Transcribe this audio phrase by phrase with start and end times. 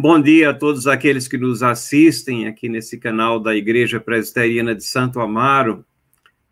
[0.00, 4.84] Bom dia a todos aqueles que nos assistem aqui nesse canal da Igreja Presbiteriana de
[4.84, 5.84] Santo Amaro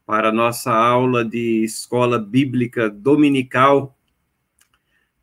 [0.05, 3.97] para nossa aula de escola bíblica dominical,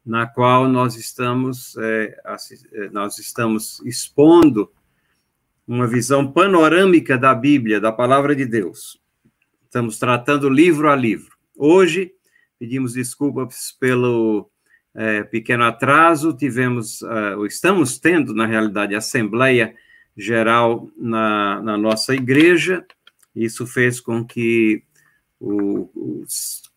[0.05, 2.17] na qual nós estamos, é,
[2.71, 4.71] é, nós estamos expondo
[5.67, 9.01] uma visão panorâmica da Bíblia, da palavra de Deus.
[9.65, 11.35] Estamos tratando livro a livro.
[11.57, 12.13] Hoje,
[12.57, 14.49] pedimos desculpas pelo
[14.95, 19.73] é, pequeno atraso, tivemos, uh, estamos tendo, na realidade, Assembleia
[20.15, 22.85] Geral na, na nossa igreja,
[23.35, 24.83] isso fez com que
[25.39, 25.89] o,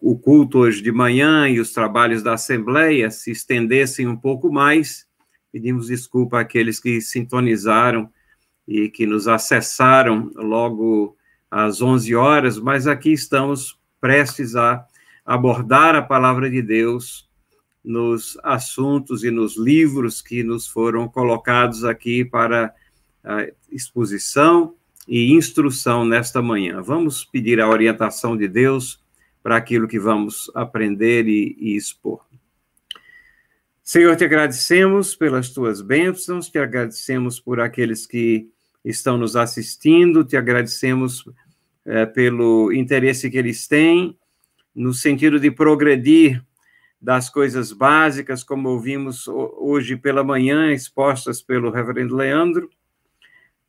[0.01, 5.07] o, culto hoje de manhã e os trabalhos da Assembleia se estendessem um pouco mais.
[5.53, 8.11] Pedimos desculpa àqueles que sintonizaram
[8.67, 11.17] e que nos acessaram logo
[11.51, 14.85] às 11 horas, mas aqui estamos prestes a
[15.25, 17.27] abordar a palavra de Deus
[17.87, 22.75] nos assuntos e nos livros que nos foram colocados aqui para
[23.23, 24.75] a exposição
[25.07, 26.83] e instrução nesta manhã.
[26.83, 29.01] Vamos pedir a orientação de Deus
[29.41, 32.27] para aquilo que vamos aprender e, e expor.
[33.85, 38.49] Senhor, te agradecemos pelas tuas bênçãos, te agradecemos por aqueles que
[38.85, 41.25] estão nos assistindo, te agradecemos
[41.85, 44.19] é, pelo interesse que eles têm
[44.75, 46.45] no sentido de progredir
[47.07, 52.69] das coisas básicas, como ouvimos hoje pela manhã, expostas pelo reverendo Leandro,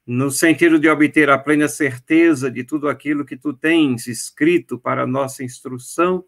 [0.08, 5.04] no sentido de obter a plena certeza de tudo aquilo que tu tens escrito para
[5.04, 6.26] a nossa instrução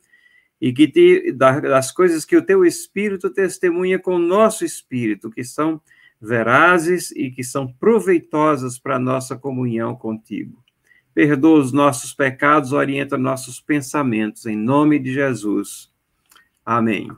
[0.61, 5.43] e que te, das coisas que o teu espírito testemunha com o nosso espírito, que
[5.43, 5.81] são
[6.21, 10.63] verazes e que são proveitosas para a nossa comunhão contigo.
[11.11, 15.89] Perdoa os nossos pecados, orienta nossos pensamentos, em nome de Jesus.
[16.69, 17.09] Amém.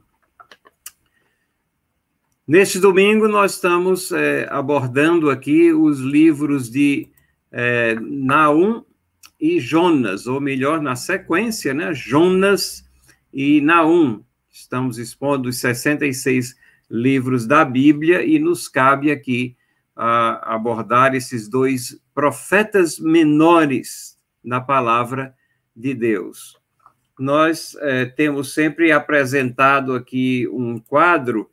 [2.48, 7.10] Neste domingo, nós estamos é, abordando aqui os livros de
[7.52, 8.86] é, Naum
[9.38, 11.94] e Jonas, ou melhor, na sequência, né?
[11.94, 12.90] Jonas
[13.34, 14.24] e Naum.
[14.50, 16.56] Estamos expondo os 66
[16.90, 19.58] livros da Bíblia e nos cabe aqui
[19.94, 25.36] abordar esses dois profetas menores na palavra
[25.76, 26.61] de Deus
[27.22, 31.50] nós é, temos sempre apresentado aqui um quadro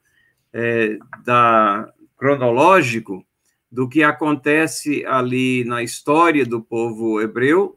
[0.51, 3.23] é, da, cronológico
[3.71, 7.77] do que acontece ali na história do povo hebreu,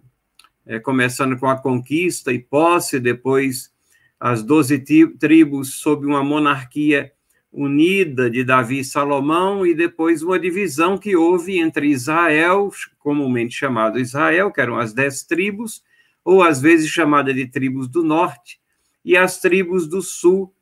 [0.65, 3.71] é, começando com a conquista e posse, depois
[4.17, 4.79] as doze
[5.19, 7.11] tribos sob uma monarquia
[7.51, 13.99] unida de Davi e Salomão, e depois uma divisão que houve entre Israel, comumente chamado
[13.99, 15.83] Israel, que eram as dez tribos,
[16.23, 18.59] ou às vezes chamada de tribos do norte,
[19.03, 20.53] e as tribos do sul,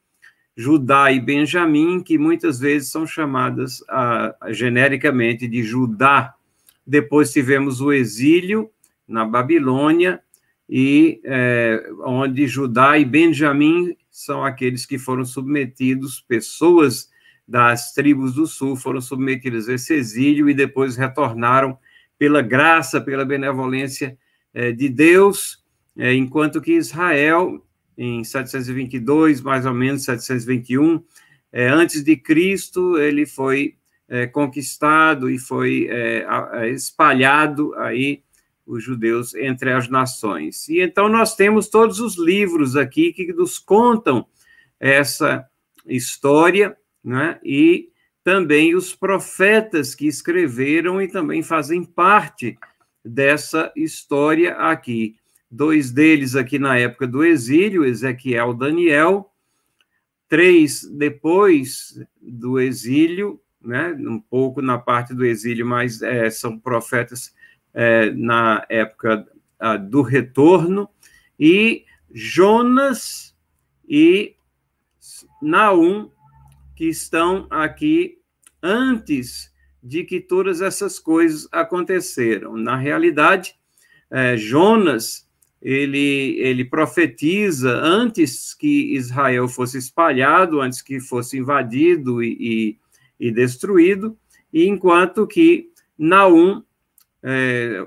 [0.56, 3.82] Judá e Benjamim, que muitas vezes são chamadas
[4.50, 6.34] genericamente de Judá.
[6.86, 8.70] Depois tivemos o exílio
[9.08, 10.22] na Babilônia,
[10.68, 17.10] e é, onde Judá e Benjamim são aqueles que foram submetidos, pessoas
[17.48, 21.78] das tribos do sul foram submetidas a esse exílio e depois retornaram
[22.18, 24.16] pela graça, pela benevolência
[24.76, 25.60] de Deus,
[25.98, 27.62] é, enquanto que Israel,
[27.98, 31.04] em 722, mais ou menos 721,
[31.52, 33.76] é, antes de Cristo, ele foi
[34.08, 38.24] é, conquistado e foi é, espalhado aí
[38.66, 40.70] os judeus entre as nações.
[40.70, 44.26] E então nós temos todos os livros aqui que nos contam
[44.80, 45.46] essa
[45.86, 47.40] história, né?
[47.44, 47.90] E
[48.24, 52.58] também os profetas que escreveram e também fazem parte
[53.04, 55.16] dessa história aqui.
[55.50, 59.32] Dois deles aqui na época do exílio, Ezequiel Daniel,
[60.28, 67.34] três depois do exílio, né, um pouco na parte do exílio, mas é, são profetas
[67.74, 69.28] é, na época
[69.60, 70.88] a, do retorno,
[71.40, 73.36] e Jonas
[73.88, 74.36] e
[75.42, 76.12] Naum,
[76.76, 78.20] que estão aqui
[78.62, 82.58] antes de que todas essas coisas aconteceram.
[82.58, 83.56] Na realidade,
[84.12, 85.28] é, Jonas
[85.62, 92.78] ele, ele profetiza antes que Israel fosse espalhado, antes que fosse invadido e,
[93.20, 94.18] e, e destruído,
[94.54, 96.64] e enquanto que Naum,
[97.22, 97.86] é,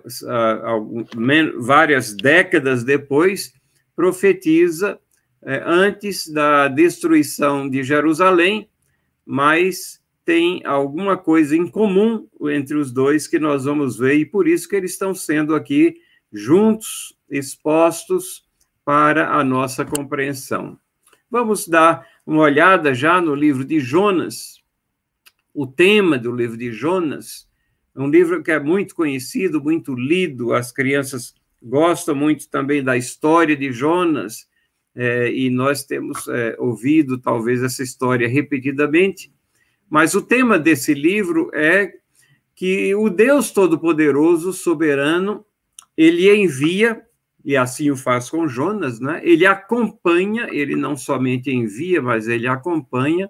[1.58, 3.54] várias décadas depois,
[3.96, 5.00] profetiza
[5.42, 8.68] é, antes da destruição de Jerusalém,
[9.24, 14.46] mas tem alguma coisa em comum entre os dois que nós vamos ver, e por
[14.46, 15.96] isso que eles estão sendo aqui
[16.32, 18.44] juntos, expostos
[18.84, 20.78] para a nossa compreensão.
[21.30, 24.62] Vamos dar uma olhada já no livro de Jonas,
[25.54, 27.48] o tema do livro de Jonas.
[27.94, 32.96] É um livro que é muito conhecido, muito lido, as crianças gostam muito também da
[32.96, 34.48] história de Jonas,
[34.94, 39.32] é, e nós temos é, ouvido talvez essa história repetidamente,
[39.92, 41.92] mas o tema desse livro é
[42.54, 45.44] que o Deus Todo-Poderoso, soberano,
[45.94, 47.02] ele envia,
[47.44, 49.20] e assim o faz com Jonas, né?
[49.22, 53.28] ele acompanha, ele não somente envia, mas ele acompanha,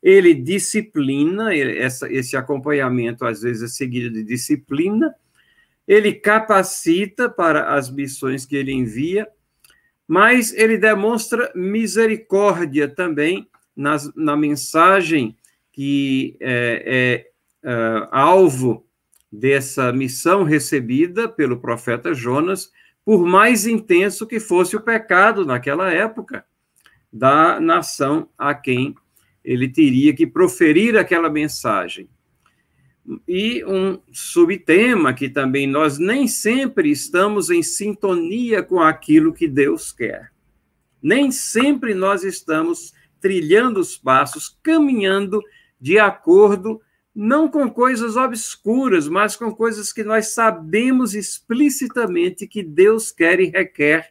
[0.00, 5.12] ele disciplina, essa, esse acompanhamento às vezes é seguido de disciplina,
[5.84, 9.26] ele capacita para as missões que ele envia,
[10.06, 15.36] mas ele demonstra misericórdia também nas, na mensagem
[15.78, 17.22] que é,
[17.62, 18.84] é uh, alvo
[19.30, 22.72] dessa missão recebida pelo profeta Jonas,
[23.04, 26.44] por mais intenso que fosse o pecado naquela época
[27.12, 28.92] da nação a quem
[29.44, 32.08] ele teria que proferir aquela mensagem.
[33.28, 39.92] E um subtema que também nós nem sempre estamos em sintonia com aquilo que Deus
[39.92, 40.32] quer.
[41.00, 45.40] Nem sempre nós estamos trilhando os passos, caminhando
[45.80, 46.80] de acordo
[47.14, 53.46] não com coisas obscuras, mas com coisas que nós sabemos explicitamente que Deus quer e
[53.46, 54.08] requer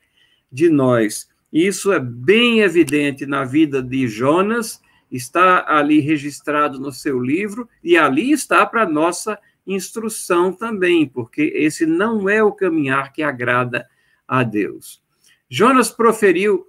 [0.52, 1.30] de nós.
[1.52, 7.96] Isso é bem evidente na vida de Jonas, está ali registrado no seu livro, e
[7.96, 13.88] ali está para nossa instrução também, porque esse não é o caminhar que agrada
[14.28, 15.02] a Deus.
[15.50, 16.68] Jonas proferiu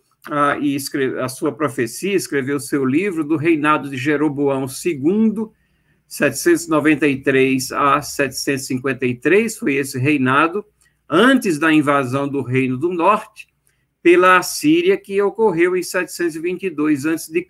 [0.61, 5.49] e escreve, a sua profecia, escreveu seu livro do reinado de Jeroboão II,
[6.07, 10.65] 793 a 753 foi esse reinado,
[11.09, 13.49] antes da invasão do Reino do Norte
[14.03, 17.47] pela Assíria, que ocorreu em 722 a.C.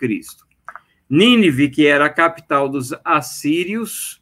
[1.08, 4.20] Nínive, que era a capital dos assírios,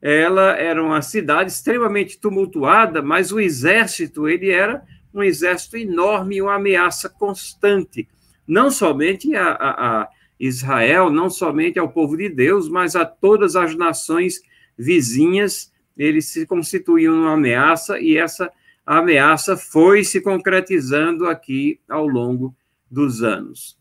[0.00, 4.82] ela era uma cidade extremamente tumultuada, mas o exército, ele era
[5.18, 8.08] um exército enorme, uma ameaça constante,
[8.46, 10.08] não somente a, a, a
[10.38, 14.40] Israel, não somente ao povo de Deus, mas a todas as nações
[14.78, 18.50] vizinhas, eles se constituíam uma ameaça, e essa
[18.84, 22.54] ameaça foi se concretizando aqui ao longo
[22.90, 23.78] dos anos.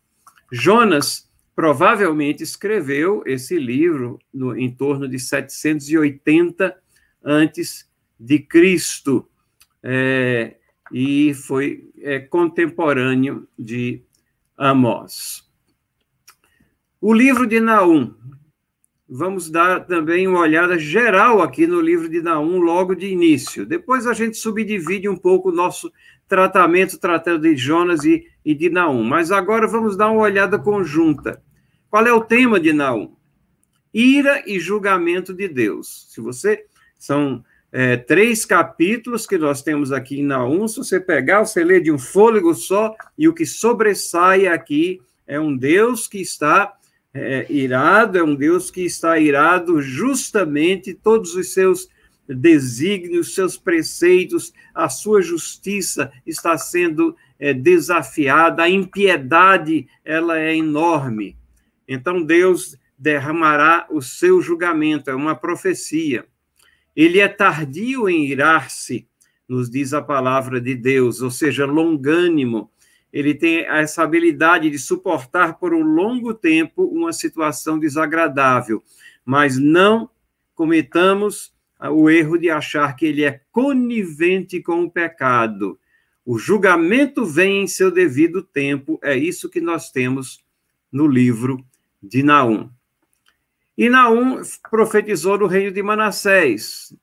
[0.51, 6.75] Jonas provavelmente escreveu esse livro no, em torno de 780
[7.23, 7.89] antes
[8.19, 9.27] de Cristo,
[9.83, 10.55] é,
[10.91, 14.03] e foi é, contemporâneo de
[14.57, 15.43] Amós.
[17.01, 18.13] O livro de Naum.
[19.07, 23.63] Vamos dar também uma olhada geral aqui no livro de Naum, logo de início.
[23.65, 25.91] Depois a gente subdivide um pouco o nosso
[26.27, 29.03] tratamento, tratando de Jonas e, e de Naum.
[29.03, 31.41] Mas agora vamos dar uma olhada conjunta.
[31.89, 33.15] Qual é o tema de Naum?
[33.93, 36.07] Ira e julgamento de Deus.
[36.09, 36.65] Se você.
[36.97, 37.43] São
[37.77, 40.65] é, três capítulos que nós temos aqui em Naum.
[40.65, 45.37] Se você pegar, você lê de um fôlego só, e o que sobressai aqui é
[45.37, 46.73] um Deus que está
[47.13, 51.89] é, irado, é um Deus que está irado justamente todos os seus
[52.25, 61.35] desígnios, seus preceitos, a sua justiça está sendo é, desafiada, a impiedade ela é enorme.
[61.85, 66.25] Então Deus derramará o seu julgamento, é uma profecia.
[66.95, 69.07] Ele é tardio em irar-se,
[69.47, 72.71] nos diz a palavra de Deus, ou seja, longânimo,
[73.15, 78.83] ele tem essa habilidade de suportar por um longo tempo uma situação desagradável,
[79.23, 80.09] mas não
[80.53, 85.79] cometamos o erro de achar que ele é conivente com o pecado.
[86.25, 90.43] O julgamento vem em seu devido tempo, é isso que nós temos
[90.91, 91.63] no livro
[92.01, 92.69] de Naum.
[93.77, 96.95] E Naum profetizou no reino de Manassés,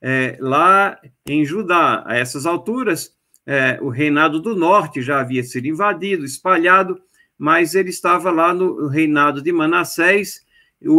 [0.00, 2.04] é, lá em Judá.
[2.06, 7.00] A essas alturas, é, o reinado do norte já havia sido invadido, espalhado,
[7.36, 10.44] mas ele estava lá no reinado de Manassés.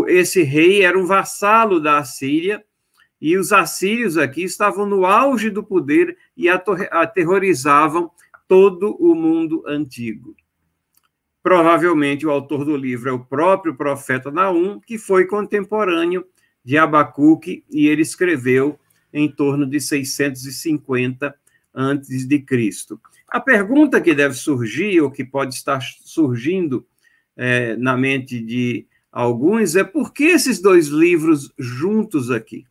[0.07, 2.63] Esse rei era um vassalo da Assíria,
[3.21, 8.09] e os assírios aqui estavam no auge do poder e aterrorizavam
[8.47, 10.35] todo o mundo antigo.
[11.43, 16.25] Provavelmente o autor do livro é o próprio profeta Naum, que foi contemporâneo
[16.63, 18.79] de Abacuque, e ele escreveu
[19.11, 21.35] em torno de 650
[21.73, 22.99] antes de Cristo.
[23.27, 26.85] A pergunta que deve surgir, ou que pode estar surgindo
[27.35, 32.65] é, na mente de alguns, é por que esses dois livros juntos aqui?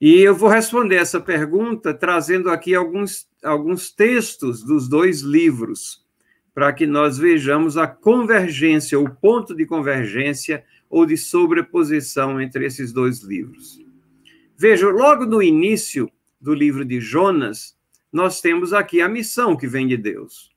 [0.00, 6.01] E eu vou responder essa pergunta trazendo aqui alguns, alguns textos dos dois livros,
[6.54, 12.92] para que nós vejamos a convergência, o ponto de convergência, ou de sobreposição entre esses
[12.92, 13.80] dois livros.
[14.56, 17.76] Veja, logo no início do livro de Jonas,
[18.12, 20.52] nós temos aqui a missão que vem de Deus.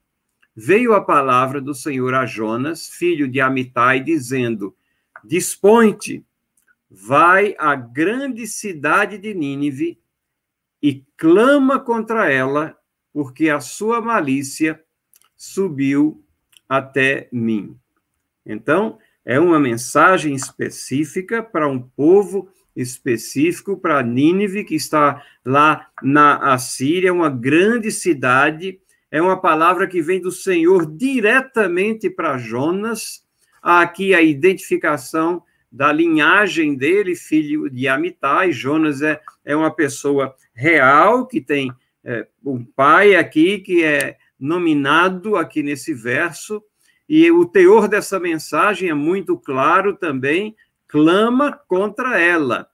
[0.54, 4.76] Veio a palavra do Senhor a Jonas, filho de Amitai, dizendo:
[5.24, 6.26] Dispõe-te,
[6.90, 10.00] vai à grande cidade de Nínive
[10.82, 12.78] e clama contra ela,
[13.12, 14.85] porque a sua malícia
[15.46, 16.24] subiu
[16.68, 17.78] até mim.
[18.46, 26.54] Então, é uma mensagem específica para um povo específico, para Nínive, que está lá na
[26.54, 28.80] Assíria, uma grande cidade.
[29.10, 33.24] É uma palavra que vem do Senhor diretamente para Jonas.
[33.62, 38.52] Há aqui a identificação da linhagem dele, filho de Amitai.
[38.52, 41.72] Jonas é, é uma pessoa real, que tem
[42.04, 46.64] é, um pai aqui, que é nominado aqui nesse verso,
[47.10, 50.56] e o teor dessa mensagem é muito claro também,
[50.88, 52.70] clama contra ela,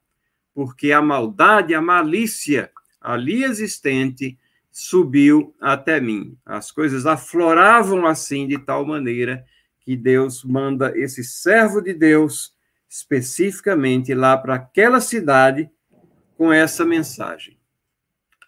[0.53, 4.37] porque a maldade, a malícia ali existente
[4.69, 6.37] subiu até mim.
[6.45, 9.43] As coisas afloravam assim de tal maneira
[9.79, 12.53] que Deus manda esse servo de Deus
[12.87, 15.69] especificamente lá para aquela cidade
[16.37, 17.57] com essa mensagem.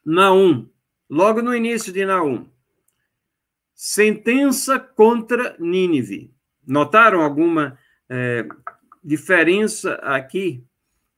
[0.06, 0.68] Naum,
[1.10, 2.46] logo no início de Naum,
[3.76, 6.32] Sentença contra Nínive.
[6.66, 7.78] Notaram alguma
[8.10, 8.46] é,
[9.04, 10.64] diferença aqui?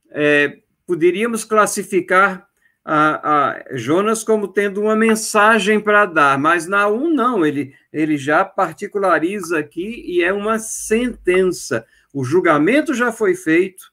[0.10, 2.48] É, poderíamos classificar
[2.84, 8.46] a, a, Jonas como tendo uma mensagem para dar, mas Naum não, ele, ele já
[8.46, 11.86] particulariza aqui e é uma sentença.
[12.14, 13.84] O julgamento já foi feito,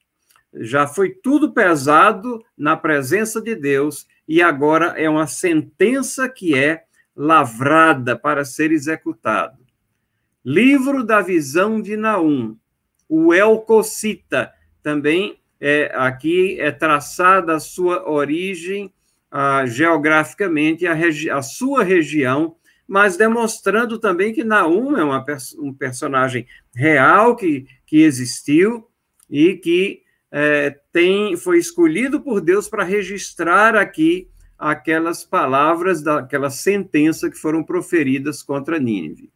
[0.53, 6.83] já foi tudo pesado na presença de Deus, e agora é uma sentença que é
[7.15, 9.57] lavrada para ser executado.
[10.43, 12.57] Livro da visão de Naum,
[13.07, 14.51] o Elcocita,
[14.81, 18.93] também é, aqui é traçada a sua origem
[19.31, 20.93] ah, geograficamente, a,
[21.37, 22.55] a, sua região,
[22.87, 25.25] mas demonstrando também que Naum é uma,
[25.57, 28.87] um personagem real que, que existiu
[29.29, 37.29] e que é, tem, foi escolhido por Deus para registrar aqui aquelas palavras daquela sentença
[37.29, 39.31] que foram proferidas contra Nínive.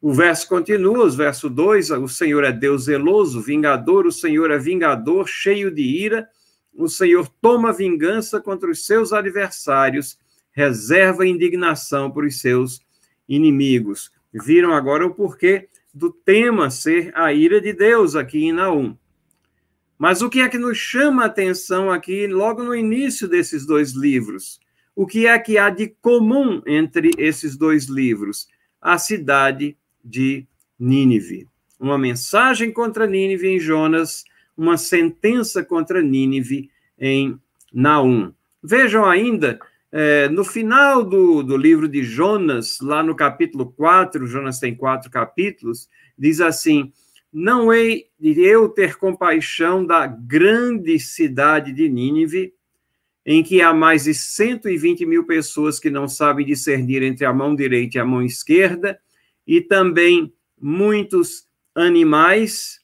[0.00, 4.58] O verso continua, o verso 2, o Senhor é Deus zeloso, vingador, o Senhor é
[4.58, 6.28] vingador, cheio de ira,
[6.72, 10.16] o Senhor toma vingança contra os seus adversários,
[10.52, 12.80] reserva indignação por os seus
[13.28, 14.12] inimigos.
[14.32, 18.96] Viram agora o porquê do tema ser a ira de Deus aqui em Naum.
[19.98, 23.92] Mas o que é que nos chama a atenção aqui, logo no início desses dois
[23.92, 24.60] livros?
[24.94, 28.46] O que é que há de comum entre esses dois livros?
[28.80, 30.46] A cidade de
[30.78, 31.48] Nínive.
[31.80, 34.24] Uma mensagem contra Nínive em Jonas,
[34.56, 37.38] uma sentença contra Nínive em
[37.72, 38.32] Naum.
[38.62, 39.58] Vejam ainda,
[39.90, 45.10] é, no final do, do livro de Jonas, lá no capítulo 4, Jonas tem quatro
[45.10, 46.92] capítulos, diz assim:
[47.32, 52.54] não hei de eu ter compaixão da grande cidade de Nínive,
[53.24, 57.54] em que há mais de 120 mil pessoas que não sabem discernir entre a mão
[57.54, 58.98] direita e a mão esquerda,
[59.46, 62.80] e também muitos animais,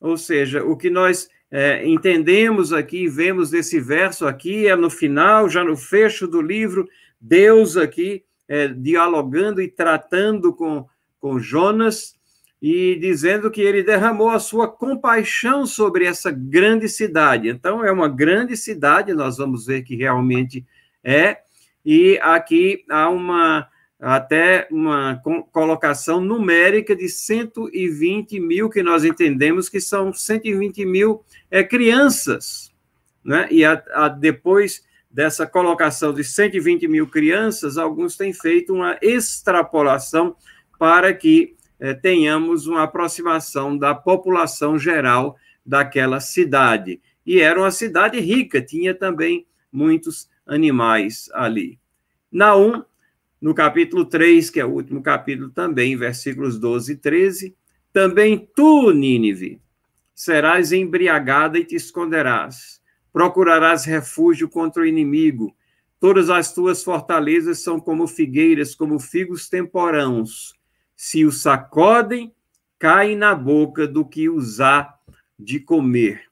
[0.00, 5.48] ou seja, o que nós é, entendemos aqui, vemos desse verso aqui, é no final,
[5.48, 6.88] já no fecho do livro,
[7.20, 10.86] Deus aqui é, dialogando e tratando com,
[11.18, 12.14] com Jonas,
[12.60, 17.48] e dizendo que ele derramou a sua compaixão sobre essa grande cidade.
[17.48, 20.66] Então, é uma grande cidade, nós vamos ver que realmente
[21.02, 21.38] é,
[21.84, 23.68] e aqui há uma
[24.02, 25.20] até uma
[25.52, 32.72] colocação numérica de 120 mil, que nós entendemos que são 120 mil é, crianças.
[33.22, 33.46] Né?
[33.50, 40.34] E a, a, depois dessa colocação de 120 mil crianças, alguns têm feito uma extrapolação
[40.78, 47.00] para que é, tenhamos uma aproximação da população geral daquela cidade.
[47.24, 51.78] E era uma cidade rica, tinha também muitos animais ali.
[52.30, 52.84] Naum,
[53.40, 57.56] no capítulo 3, que é o último capítulo também, versículos 12 e 13,
[57.92, 59.60] também tu, Nínive,
[60.14, 62.80] serás embriagada e te esconderás,
[63.12, 65.56] procurarás refúgio contra o inimigo,
[65.98, 70.54] todas as tuas fortalezas são como figueiras, como figos temporãos,
[71.02, 72.30] se o sacodem,
[72.78, 74.98] cai na boca do que usar
[75.38, 76.24] de comer.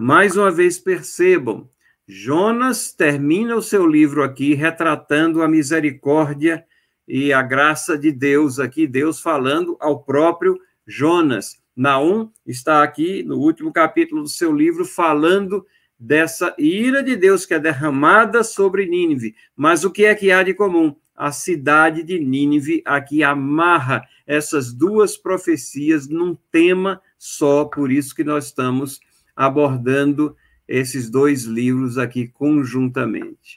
[0.00, 1.68] Mais uma vez percebam,
[2.06, 6.64] Jonas termina o seu livro aqui retratando a misericórdia
[7.06, 11.62] e a graça de Deus aqui, Deus falando ao próprio Jonas.
[11.76, 15.66] Naum está aqui no último capítulo do seu livro falando
[15.98, 19.36] dessa ira de Deus que é derramada sobre Nínive.
[19.54, 20.96] Mas o que é que há de comum?
[21.18, 28.22] A cidade de Nínive aqui amarra essas duas profecias num tema só, por isso que
[28.22, 29.00] nós estamos
[29.34, 30.36] abordando
[30.68, 33.54] esses dois livros aqui conjuntamente.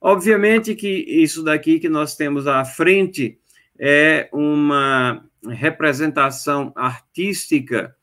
[0.00, 3.36] Obviamente que isso daqui que nós temos à frente
[3.76, 7.96] é uma representação artística,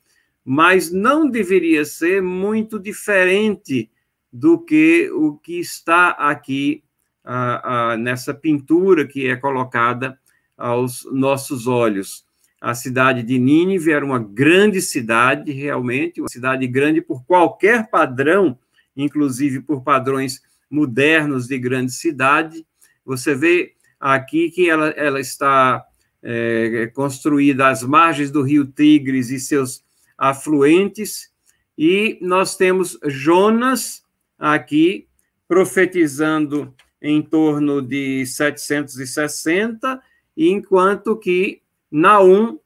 [0.43, 3.89] mas não deveria ser muito diferente
[4.29, 6.83] do que o que está aqui
[7.23, 10.17] ah, ah, nessa pintura que é colocada
[10.57, 12.25] aos nossos olhos.
[12.59, 18.57] A cidade de Nínive era uma grande cidade, realmente, uma cidade grande por qualquer padrão,
[18.95, 22.65] inclusive por padrões modernos de grande cidade.
[23.03, 25.83] Você vê aqui que ela, ela está
[26.21, 29.83] é, construída às margens do rio Tigres e seus
[30.15, 31.31] afluentes,
[31.75, 34.03] e nós temos Jonas
[34.37, 35.07] aqui
[35.47, 40.01] profetizando em torno de 760,
[40.37, 42.57] enquanto que Naum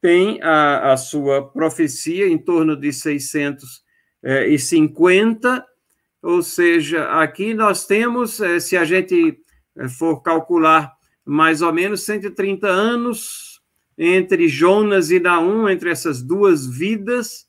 [0.00, 5.66] tem a, a sua profecia em torno de 650,
[6.22, 9.40] ou seja, aqui nós temos, é, se a gente
[9.76, 10.92] é, for calcular
[11.24, 13.60] mais ou menos 130 anos
[13.98, 17.46] entre Jonas e Naum, entre essas duas vidas,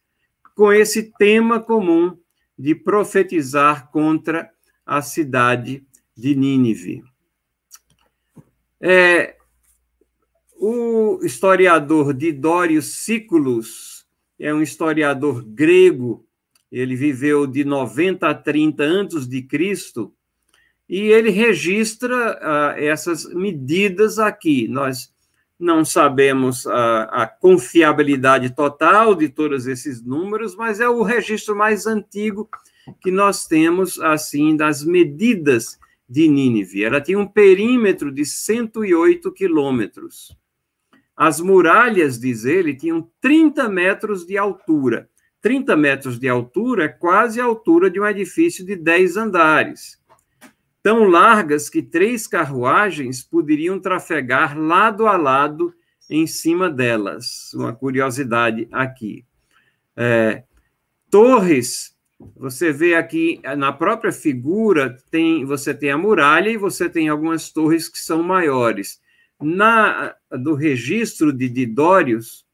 [0.55, 2.17] com esse tema comum
[2.57, 4.49] de profetizar contra
[4.85, 5.85] a cidade
[6.15, 7.03] de Nínive.
[8.79, 9.35] É,
[10.59, 14.05] o historiador Didório Sículos
[14.39, 16.25] é um historiador grego,
[16.71, 20.13] ele viveu de 90 a 30 antes de Cristo,
[20.89, 24.67] e ele registra uh, essas medidas aqui.
[24.67, 25.13] Nós
[25.59, 31.87] não sabemos a, a, confiabilidade total de todos esses números, mas é o registro mais
[31.87, 32.49] antigo
[33.01, 36.83] que nós temos, assim, das medidas de Nínive.
[36.83, 40.37] Ela tinha um perímetro de 108 quilômetros.
[41.15, 45.09] As muralhas, diz ele, tinham 30 metros de altura.
[45.41, 50.03] 30 metros de altura é quase a altura de um edifício de 10 andares
[50.83, 55.73] tão largas que três carruagens poderiam trafegar lado a lado
[56.09, 57.53] em cima delas.
[57.53, 59.25] Uma curiosidade aqui.
[59.95, 60.43] É,
[61.09, 61.92] torres,
[62.35, 67.49] você vê aqui na própria figura, tem, você tem a muralha e você tem algumas
[67.49, 69.01] torres que são maiores.
[69.41, 72.45] Na do registro de Didórios,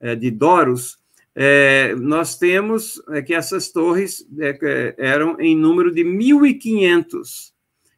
[0.00, 0.98] é, de Doros,
[1.34, 7.52] é, nós temos é, que essas torres é, é eram em número de 1.500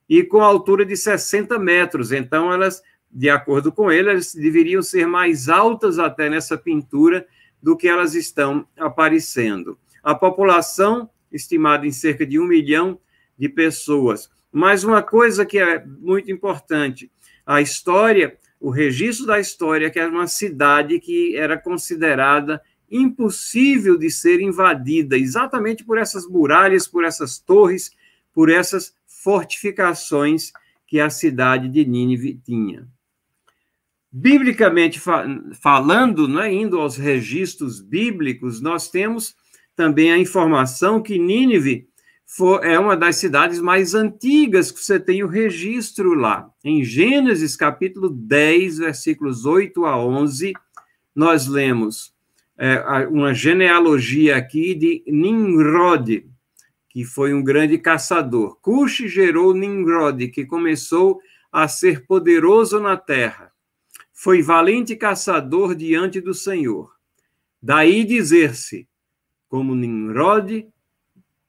[0.08, 2.12] e com altura de 60 metros.
[2.12, 7.26] Então, elas, de acordo com ele, elas deveriam ser mais altas até nessa pintura
[7.62, 9.78] do que elas estão aparecendo.
[10.02, 12.98] A população, estimada em cerca de um milhão
[13.38, 14.30] de pessoas.
[14.52, 17.10] Mas uma coisa que é muito importante:
[17.46, 22.60] a história, o registro da história, que era uma cidade que era considerada
[22.90, 27.92] impossível de ser invadida, exatamente por essas muralhas, por essas torres,
[28.32, 30.52] por essas fortificações
[30.86, 32.88] que a cidade de Nínive tinha.
[34.10, 35.00] Biblicamente
[35.60, 39.36] falando, né, indo aos registros bíblicos, nós temos
[39.74, 41.88] também a informação que Nínive
[42.62, 46.48] é uma das cidades mais antigas que você tem o registro lá.
[46.62, 50.52] Em Gênesis capítulo 10, versículos 8 a 11,
[51.14, 52.14] nós lemos
[52.56, 56.26] é, uma genealogia aqui de Nimrod,
[56.88, 58.58] que foi um grande caçador.
[58.60, 63.50] Cush gerou Nimrod, que começou a ser poderoso na terra.
[64.12, 66.92] Foi valente caçador diante do Senhor.
[67.62, 68.86] Daí dizer-se,
[69.50, 70.66] como Nimrod,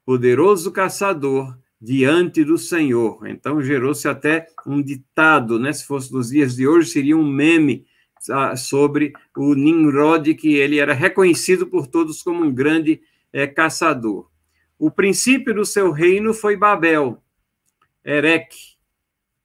[0.03, 3.25] poderoso caçador diante do Senhor.
[3.27, 5.71] Então gerou-se até um ditado, né?
[5.71, 7.85] Se fosse nos dias de hoje, seria um meme
[8.29, 14.29] ah, sobre o Nimrod, que ele era reconhecido por todos como um grande é, caçador.
[14.77, 17.21] O princípio do seu reino foi Babel,
[18.03, 18.77] Erech,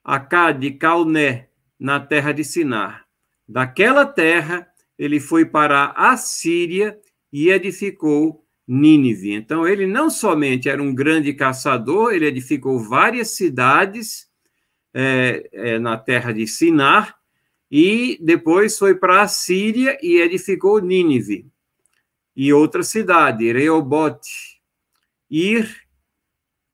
[0.02, 3.04] Acade, Calné, na terra de Sinar.
[3.46, 4.66] Daquela terra,
[4.98, 6.98] ele foi para a Síria
[7.30, 9.32] e edificou Nínive.
[9.32, 14.28] Então, ele não somente era um grande caçador, ele edificou várias cidades
[14.92, 17.16] é, é, na terra de Sinar,
[17.70, 21.46] e depois foi para a Síria e edificou Nínive.
[22.34, 24.60] E outra cidade, Reobote,
[25.30, 25.68] Ir,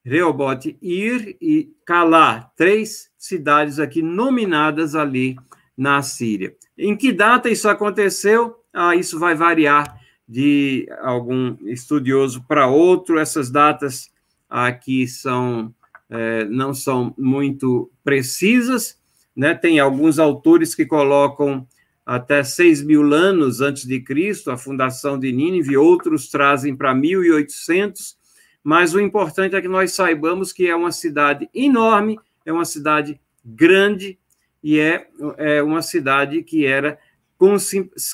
[0.04, 5.36] Reobote, Ir e Calá, três cidades aqui nominadas ali
[5.76, 6.54] na Síria.
[6.76, 8.56] Em que data isso aconteceu?
[8.72, 10.01] Ah, isso vai variar
[10.32, 13.18] de algum estudioso para outro.
[13.18, 14.10] Essas datas
[14.48, 15.74] aqui são
[16.08, 18.98] é, não são muito precisas,
[19.36, 19.54] né?
[19.54, 21.66] Tem alguns autores que colocam
[22.04, 28.16] até 6 mil anos antes de Cristo, a fundação de Nínive, outros trazem para 1800,
[28.64, 33.20] mas o importante é que nós saibamos que é uma cidade enorme, é uma cidade
[33.44, 34.18] grande
[34.62, 36.98] e é, é uma cidade que era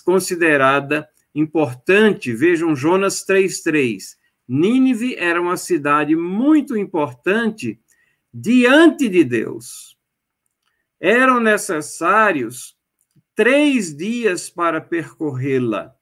[0.04, 2.34] considerada importante.
[2.34, 4.16] Vejam Jonas 3,3.
[4.48, 7.78] Nínive era uma cidade muito importante
[8.32, 9.96] diante de Deus.
[11.00, 12.76] Eram necessários
[13.34, 15.94] três dias para percorrê-la.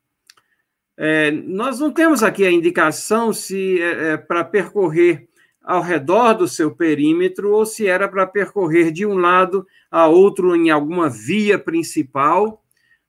[0.96, 5.28] É, nós não temos aqui a indicação se é, é para percorrer
[5.62, 10.54] ao redor do seu perímetro ou se era para percorrer de um lado a outro
[10.54, 12.62] em alguma via principal,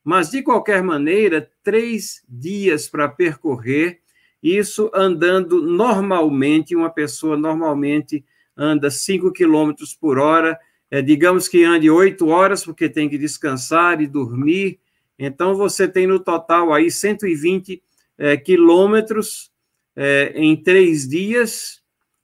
[0.08, 4.00] mas de qualquer maneira, três dias para percorrer,
[4.42, 8.24] isso andando normalmente, uma pessoa normalmente
[8.56, 10.58] anda 5 quilômetros por hora,
[10.90, 14.80] é, digamos que ande oito horas, porque tem que descansar e dormir.
[15.20, 17.84] Então, você tem no total aí 120
[18.18, 19.52] é, quilômetros
[19.94, 21.82] é, em três dias,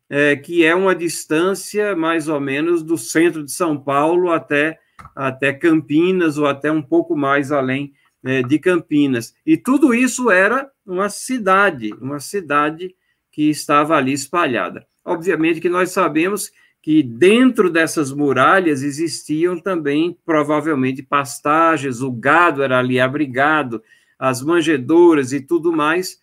[0.09, 4.79] é, que é uma distância mais ou menos do centro de São Paulo até,
[5.15, 9.33] até Campinas, ou até um pouco mais além é, de Campinas.
[9.45, 12.95] E tudo isso era uma cidade, uma cidade
[13.31, 14.85] que estava ali espalhada.
[15.03, 22.77] Obviamente que nós sabemos que dentro dessas muralhas existiam também, provavelmente, pastagens, o gado era
[22.79, 23.81] ali abrigado,
[24.19, 26.19] as manjedouras e tudo mais,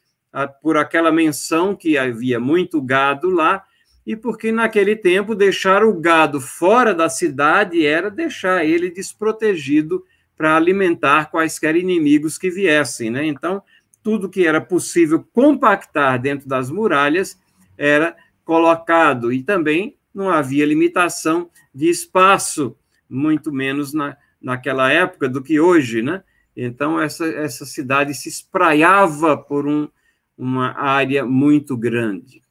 [0.62, 3.64] por aquela menção que havia muito gado lá,
[4.06, 10.04] e porque naquele tempo deixar o gado fora da cidade era deixar ele desprotegido
[10.36, 13.26] para alimentar quaisquer inimigos que viessem, né?
[13.26, 13.62] Então,
[14.02, 17.38] tudo que era possível compactar dentro das muralhas
[17.76, 22.76] era colocado e também não havia limitação de espaço,
[23.08, 26.22] muito menos na, naquela época do que hoje, né?
[26.56, 29.88] Então, essa, essa cidade se espraiava por um,
[30.36, 32.42] uma área muito grande.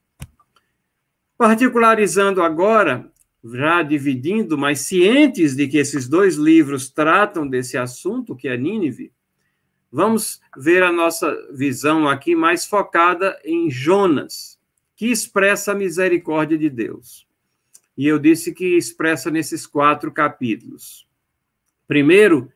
[1.40, 3.12] Particularizando agora,
[3.44, 9.12] já dividindo, mas cientes de que esses dois livros tratam desse assunto, que é Nínive,
[9.92, 14.60] vamos ver a nossa visão aqui mais focada em Jonas,
[14.96, 17.28] que expressa a misericórdia de Deus
[18.00, 21.06] e eu disse que expressa nesses quatro capítulos.
[21.86, 22.50] Primeiro,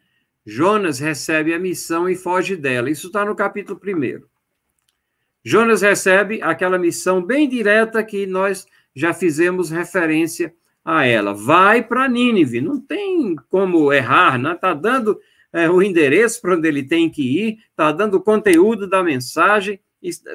[0.45, 2.89] Jonas recebe a missão e foge dela.
[2.89, 4.29] Isso está no capítulo primeiro.
[5.43, 10.53] Jonas recebe aquela missão bem direta que nós já fizemos referência
[10.85, 11.33] a ela.
[11.33, 14.53] Vai para Nínive, não tem como errar, né?
[14.53, 15.19] Está dando
[15.51, 19.79] é, o endereço para onde ele tem que ir, está dando o conteúdo da mensagem.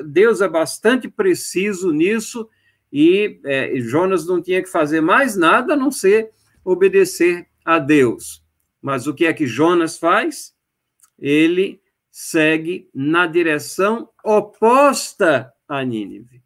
[0.06, 2.48] Deus é bastante preciso nisso
[2.92, 6.30] e é, Jonas não tinha que fazer mais nada a não ser
[6.64, 8.42] obedecer a Deus.
[8.80, 10.54] Mas o que é que Jonas faz?
[11.18, 11.80] Ele
[12.20, 16.42] segue na direção oposta a Nínive.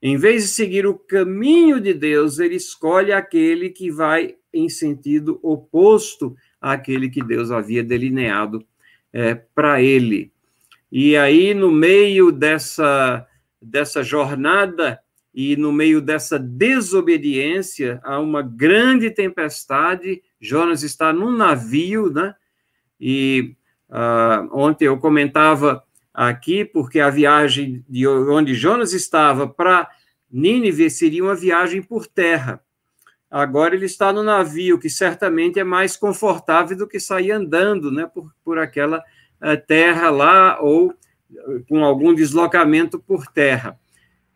[0.00, 5.40] Em vez de seguir o caminho de Deus, ele escolhe aquele que vai em sentido
[5.42, 8.64] oposto àquele que Deus havia delineado
[9.12, 10.30] é, para ele.
[10.92, 13.26] E aí, no meio dessa,
[13.60, 15.00] dessa jornada,
[15.34, 20.22] e no meio dessa desobediência há uma grande tempestade.
[20.40, 22.34] Jonas está num navio, né?
[23.00, 23.56] E
[23.90, 29.88] uh, ontem eu comentava aqui, porque a viagem de onde Jonas estava para
[30.30, 32.60] Nínive seria uma viagem por terra.
[33.30, 38.06] Agora ele está no navio, que certamente é mais confortável do que sair andando, né?
[38.06, 40.94] Por, por aquela uh, terra lá ou
[41.68, 43.78] com algum deslocamento por terra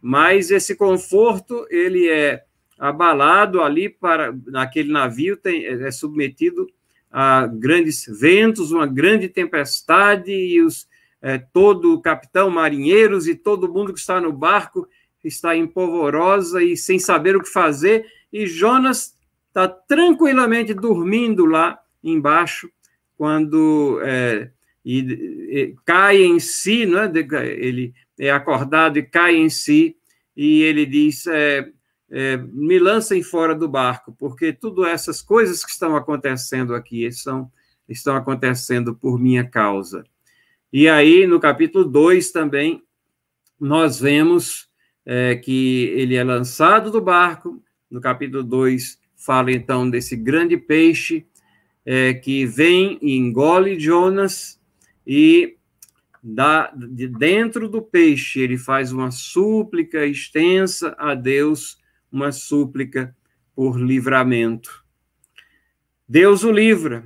[0.03, 2.45] mas esse conforto ele é
[2.77, 6.67] abalado ali para naquele navio tem, é submetido
[7.13, 10.89] a grandes ventos, uma grande tempestade e os
[11.21, 14.89] é, todo o capitão, marinheiros e todo mundo que está no barco
[15.23, 19.15] está em polvorosa e sem saber o que fazer e Jonas
[19.47, 22.69] está tranquilamente dormindo lá embaixo
[23.17, 24.51] quando é,
[24.85, 27.47] e, e, cai em si, é?
[27.47, 29.97] ele é acordado e cai em si,
[30.37, 31.69] e ele diz: é,
[32.13, 37.51] é, me lancem fora do barco, porque tudo essas coisas que estão acontecendo aqui são,
[37.89, 40.05] estão acontecendo por minha causa.
[40.71, 42.83] E aí, no capítulo 2 também,
[43.59, 44.69] nós vemos
[45.07, 47.63] é, que ele é lançado do barco.
[47.91, 51.27] No capítulo 2, fala então desse grande peixe
[51.85, 54.61] é, que vem e engole Jonas,
[55.07, 55.57] e
[56.23, 61.82] da, de dentro do peixe, ele faz uma súplica extensa a Deus,
[62.13, 63.17] uma súplica
[63.55, 64.85] por livramento.
[66.09, 67.05] Deus o livra,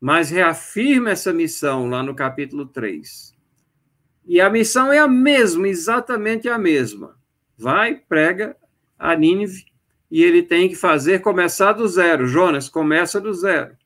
[0.00, 3.34] mas reafirma essa missão lá no capítulo 3.
[4.24, 7.16] E a missão é a mesma, exatamente a mesma.
[7.56, 8.56] Vai, prega
[8.98, 9.66] a Nínive,
[10.10, 12.26] e ele tem que fazer começar do zero.
[12.26, 13.76] Jonas, começa do zero.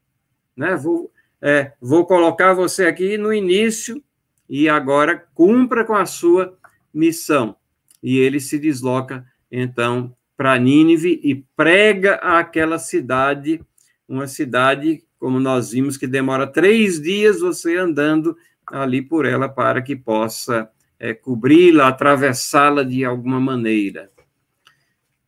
[0.56, 0.76] Né?
[0.76, 4.02] Vou, é, vou colocar você aqui no início
[4.48, 6.58] e agora cumpra com a sua
[6.92, 7.56] missão.
[8.02, 13.60] E ele se desloca, então, para Nínive e prega àquela cidade,
[14.08, 18.36] uma cidade, como nós vimos, que demora três dias você andando
[18.66, 24.10] ali por ela para que possa é, cobri-la, atravessá-la de alguma maneira.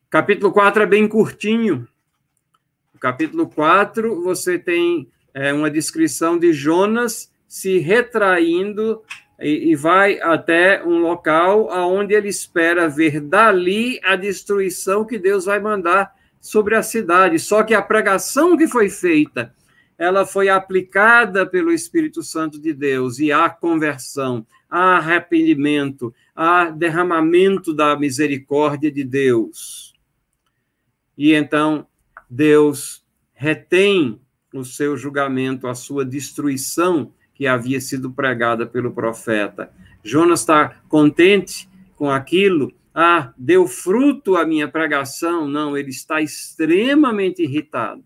[0.09, 1.89] Capítulo 4 é bem curtinho.
[3.01, 9.03] Capítulo 4, você tem é, uma descrição de Jonas se retraindo
[9.43, 15.45] e, e vai até um local aonde ele espera ver dali a destruição que Deus
[15.45, 17.39] vai mandar sobre a cidade.
[17.39, 19.55] Só que a pregação que foi feita,
[19.99, 27.75] ela foi aplicada pelo Espírito Santo de Deus e há conversão, há arrependimento, há derramamento
[27.75, 29.93] da misericórdia de Deus.
[31.19, 31.87] E então
[32.31, 34.21] Deus retém
[34.55, 39.73] o seu julgamento, a sua destruição que havia sido pregada pelo profeta.
[40.01, 42.73] Jonas está contente com aquilo.
[42.95, 45.49] Ah, deu fruto a minha pregação?
[45.49, 48.05] Não, ele está extremamente irritado.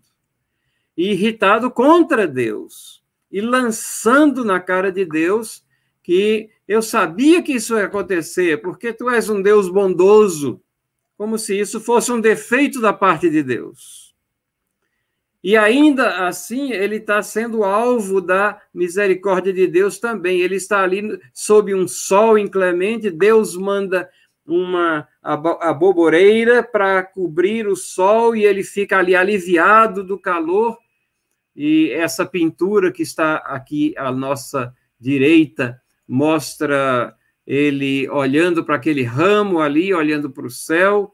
[0.97, 3.03] E irritado contra Deus.
[3.31, 5.63] E lançando na cara de Deus
[6.01, 10.59] que eu sabia que isso ia acontecer, porque tu és um Deus bondoso,
[11.15, 14.06] como se isso fosse um defeito da parte de Deus.
[15.43, 20.41] E ainda assim, ele está sendo alvo da misericórdia de Deus também.
[20.41, 24.09] Ele está ali sob um sol inclemente, Deus manda
[24.45, 30.77] uma aboboreira para cobrir o sol e ele fica ali aliviado do calor.
[31.55, 37.13] E essa pintura que está aqui à nossa direita mostra
[37.45, 41.13] ele olhando para aquele ramo ali, olhando para o céu.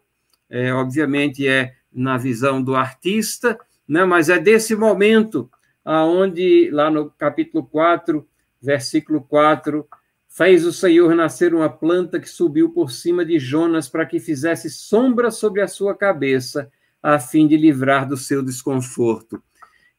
[0.50, 3.58] É, obviamente é na visão do artista
[3.94, 4.06] né?
[4.06, 5.50] mas é desse momento
[5.86, 8.28] aonde lá no capítulo 4,
[8.60, 9.88] versículo 4,
[10.28, 14.68] fez o Senhor nascer uma planta que subiu por cima de Jonas para que fizesse
[14.70, 16.72] sombra sobre a sua cabeça,
[17.04, 19.44] a fim de livrar do seu desconforto.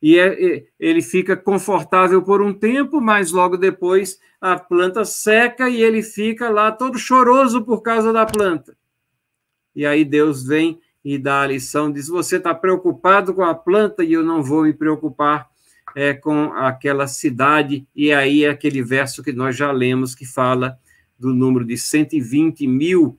[0.03, 5.81] E é, ele fica confortável por um tempo, mas logo depois a planta seca e
[5.81, 8.77] ele fica lá todo choroso por causa da planta.
[9.75, 14.03] E aí Deus vem e dá a lição, diz: Você está preocupado com a planta
[14.03, 15.49] e eu não vou me preocupar
[15.95, 17.87] é, com aquela cidade.
[17.95, 20.79] E aí é aquele verso que nós já lemos que fala
[21.19, 23.19] do número de 120 mil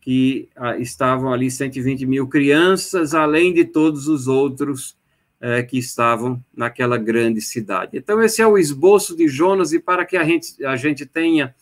[0.00, 4.96] que ah, estavam ali, 120 mil crianças, além de todos os outros
[5.40, 7.98] é, que estavam naquela grande cidade.
[7.98, 11.52] Então, esse é o esboço de Jonas, e para que a gente, a gente tenha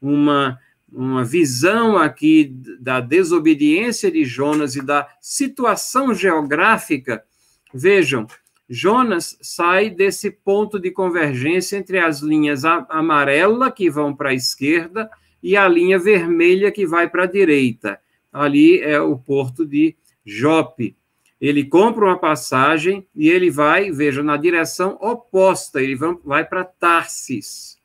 [0.00, 0.58] uma
[0.92, 7.24] uma visão aqui da desobediência de Jonas e da situação geográfica,
[7.72, 8.26] vejam,
[8.68, 15.10] Jonas sai desse ponto de convergência entre as linhas amarela, que vão para a esquerda,
[15.42, 17.98] e a linha vermelha, que vai para a direita.
[18.32, 20.96] Ali é o porto de Jope.
[21.40, 27.76] Ele compra uma passagem e ele vai, veja, na direção oposta, ele vai para Tarsis.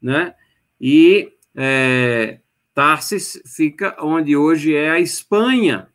[0.00, 0.34] Né?
[0.80, 2.40] E é,
[2.74, 5.88] Tarsis fica onde hoje é a Espanha,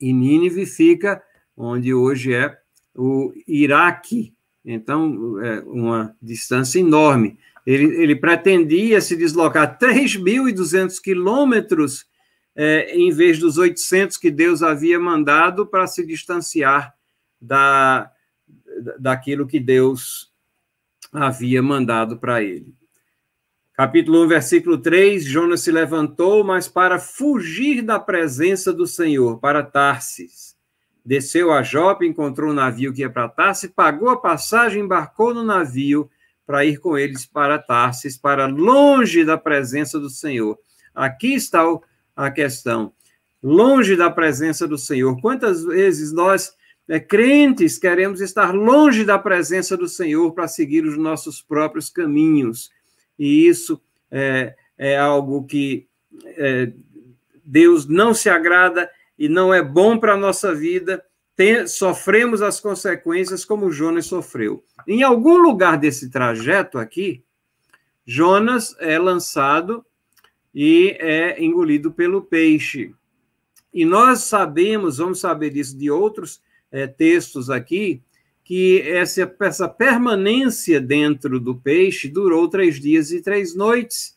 [0.00, 1.22] e Nínive fica
[1.56, 2.56] onde hoje é
[2.94, 4.32] o Iraque.
[4.64, 7.38] Então, é uma distância enorme.
[7.66, 12.06] Ele, ele pretendia se deslocar 3.200 quilômetros
[12.54, 16.94] é, em vez dos 800 que Deus havia mandado para se distanciar
[17.40, 18.10] da,
[18.98, 20.32] daquilo que Deus
[21.12, 22.74] havia mandado para ele.
[23.78, 29.62] Capítulo 1, versículo 3: Jonas se levantou, mas para fugir da presença do Senhor, para
[29.62, 30.56] Tarsis.
[31.06, 35.44] Desceu a Jope, encontrou um navio que ia para Tarsis, pagou a passagem, embarcou no
[35.44, 36.10] navio
[36.44, 40.58] para ir com eles para Tarsis, para longe da presença do Senhor.
[40.92, 41.62] Aqui está
[42.16, 42.92] a questão.
[43.40, 45.20] Longe da presença do Senhor.
[45.20, 46.52] Quantas vezes nós,
[46.88, 52.76] é, crentes, queremos estar longe da presença do Senhor para seguir os nossos próprios caminhos?
[53.18, 55.86] E isso é, é algo que
[56.24, 56.72] é,
[57.44, 61.04] Deus não se agrada e não é bom para a nossa vida.
[61.34, 64.64] Tem, sofremos as consequências como Jonas sofreu.
[64.86, 67.22] Em algum lugar desse trajeto aqui,
[68.04, 69.84] Jonas é lançado
[70.54, 72.94] e é engolido pelo peixe.
[73.72, 78.02] E nós sabemos, vamos saber isso de outros é, textos aqui,
[78.48, 84.16] que essa, essa permanência dentro do peixe durou três dias e três noites.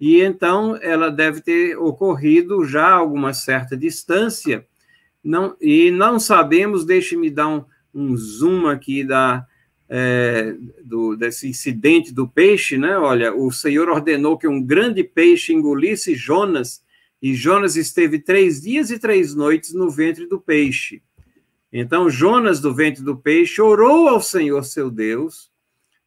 [0.00, 4.66] E então ela deve ter ocorrido já a alguma certa distância.
[5.22, 9.46] Não, e não sabemos, deixe-me dar um, um zoom aqui da,
[9.88, 12.98] é, do, desse incidente do peixe, né?
[12.98, 16.82] Olha, o Senhor ordenou que um grande peixe engolisse Jonas,
[17.22, 21.00] e Jonas esteve três dias e três noites no ventre do peixe.
[21.72, 25.50] Então, Jonas, do ventre do peixe, orou ao Senhor seu Deus,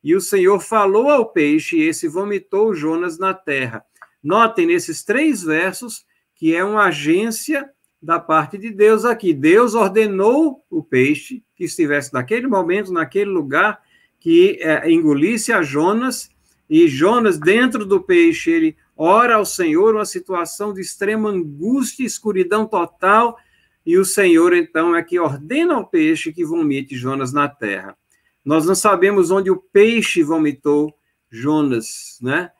[0.03, 3.83] e o Senhor falou ao peixe, e esse vomitou Jonas na terra.
[4.23, 7.69] Notem nesses três versos que é uma agência
[8.01, 9.33] da parte de Deus aqui.
[9.33, 13.81] Deus ordenou o peixe que estivesse naquele momento, naquele lugar,
[14.19, 16.29] que é, engolisse a Jonas,
[16.69, 22.65] e Jonas, dentro do peixe, ele ora ao Senhor, uma situação de extrema angústia, escuridão
[22.65, 23.37] total,
[23.85, 27.95] e o Senhor, então, é que ordena ao peixe que vomite Jonas na terra.
[28.43, 30.93] Nós não sabemos onde o peixe vomitou
[31.29, 32.51] Jonas, né?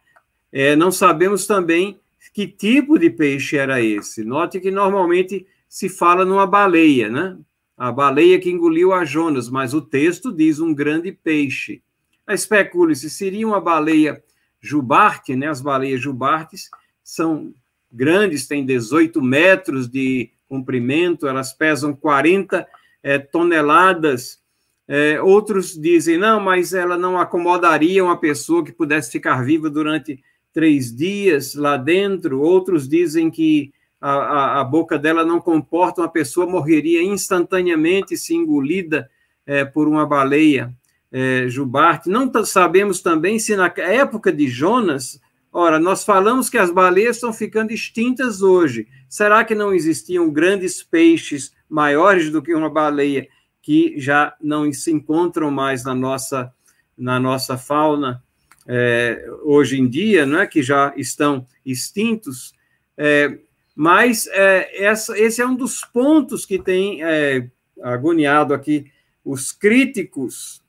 [0.51, 1.99] É, não sabemos também
[2.33, 4.23] que tipo de peixe era esse.
[4.23, 7.37] Note que normalmente se fala numa baleia, né?
[7.77, 11.81] A baleia que engoliu a Jonas, mas o texto diz um grande peixe.
[12.27, 14.23] Especule-se, seria uma baleia
[14.61, 15.47] jubarte, né?
[15.47, 16.69] As baleias jubartes
[17.03, 17.53] são
[17.91, 22.65] grandes, têm 18 metros de comprimento, elas pesam 40
[23.03, 24.39] é, toneladas.
[24.87, 30.23] É, outros dizem, não, mas ela não acomodaria uma pessoa que pudesse ficar viva durante
[30.53, 32.41] três dias lá dentro.
[32.41, 38.35] Outros dizem que a, a, a boca dela não comporta uma pessoa, morreria instantaneamente se
[38.35, 39.09] engolida
[39.45, 40.73] é, por uma baleia
[41.11, 42.09] é, jubarte.
[42.09, 45.19] Não sabemos também se na época de Jonas
[45.57, 48.89] Ora, nós falamos que as baleias estão ficando extintas hoje.
[49.07, 53.25] Será que não existiam grandes peixes maiores do que uma baleia
[53.61, 56.53] que já não se encontram mais na nossa,
[56.97, 58.21] na nossa fauna
[58.67, 62.53] é, hoje em dia, né, que já estão extintos?
[62.97, 63.37] É,
[63.73, 67.47] mas é, essa, esse é um dos pontos que tem é,
[67.81, 68.91] agoniado aqui
[69.23, 70.61] os críticos,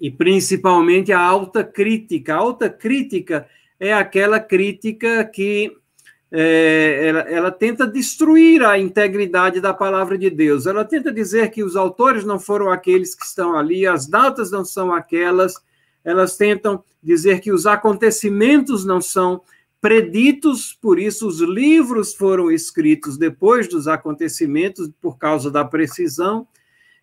[0.00, 2.34] e principalmente a alta crítica.
[2.34, 5.76] A alta crítica é aquela crítica que
[6.30, 10.66] é, ela, ela, tenta destruir a integridade da palavra de Deus.
[10.66, 14.64] Ela tenta dizer que os autores não foram aqueles que estão ali, as datas não
[14.64, 15.54] são aquelas.
[16.04, 19.40] Elas tentam dizer que os acontecimentos não são
[19.80, 26.46] preditos, por isso os livros foram escritos depois dos acontecimentos, por causa da precisão,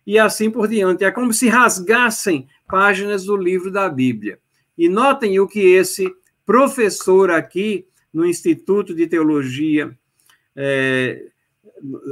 [0.06, 1.02] e assim por diante.
[1.02, 4.38] É como se rasgassem páginas do livro da Bíblia.
[4.76, 6.12] E notem o que esse
[6.44, 9.96] professor aqui no Instituto de Teologia
[10.54, 11.26] é,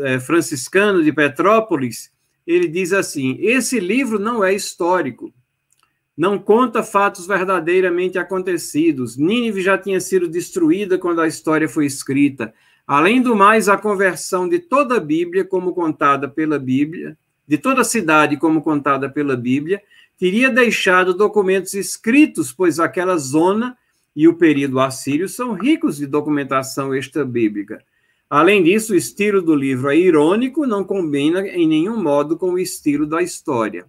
[0.03, 2.11] é, Franciscano de Petrópolis,
[2.47, 5.33] ele diz assim: esse livro não é histórico,
[6.17, 9.17] não conta fatos verdadeiramente acontecidos.
[9.17, 12.53] Nínive já tinha sido destruída quando a história foi escrita.
[12.87, 17.17] Além do mais, a conversão de toda a Bíblia, como contada pela Bíblia,
[17.47, 19.81] de toda a cidade, como contada pela Bíblia,
[20.19, 23.77] teria deixado documentos escritos, pois aquela zona
[24.15, 27.83] e o período assírio são ricos de documentação extra-bíblica.
[28.29, 32.59] Além disso, o estilo do livro é irônico, não combina em nenhum modo com o
[32.59, 33.87] estilo da história.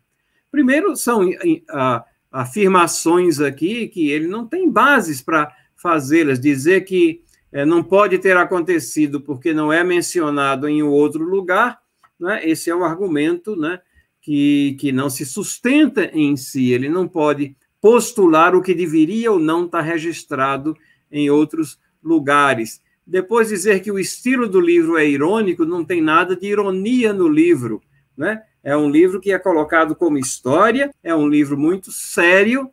[0.52, 1.30] Primeiro, são
[1.70, 8.18] ah, afirmações aqui que ele não tem bases para fazê-las, dizer que é, não pode
[8.18, 11.80] ter acontecido porque não é mencionado em outro lugar,
[12.20, 12.42] né?
[12.48, 13.80] esse é um argumento né,
[14.20, 19.38] que, que não se sustenta em si, ele não pode postular o que deveria ou
[19.38, 20.74] não estar registrado
[21.12, 22.82] em outros lugares.
[23.06, 27.28] Depois dizer que o estilo do livro é irônico, não tem nada de ironia no
[27.28, 27.82] livro,
[28.15, 28.41] né?
[28.63, 32.71] É um livro que é colocado como história, é um livro muito sério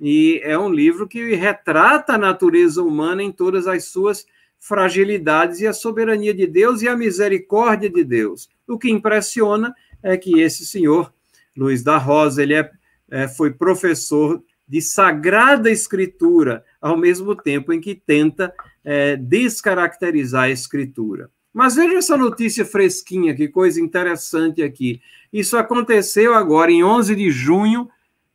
[0.00, 4.24] e é um livro que retrata a natureza humana em todas as suas
[4.60, 8.48] fragilidades e a soberania de Deus e a misericórdia de Deus.
[8.68, 11.12] O que impressiona é que esse senhor,
[11.56, 12.70] Luiz da Rosa, ele é,
[13.10, 14.40] é foi professor
[14.72, 21.28] de sagrada escritura, ao mesmo tempo em que tenta é, descaracterizar a escritura.
[21.52, 25.02] Mas veja essa notícia fresquinha, que coisa interessante aqui.
[25.30, 27.86] Isso aconteceu agora, em 11 de junho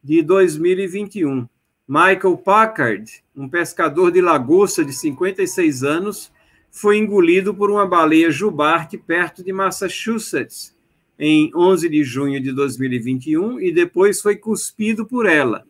[0.03, 1.49] de 2021.
[1.87, 6.31] Michael Packard, um pescador de lagosta de 56 anos,
[6.69, 10.77] foi engolido por uma baleia jubarte perto de Massachusetts
[11.17, 15.65] em 11 de junho de 2021 e depois foi cuspido por ela.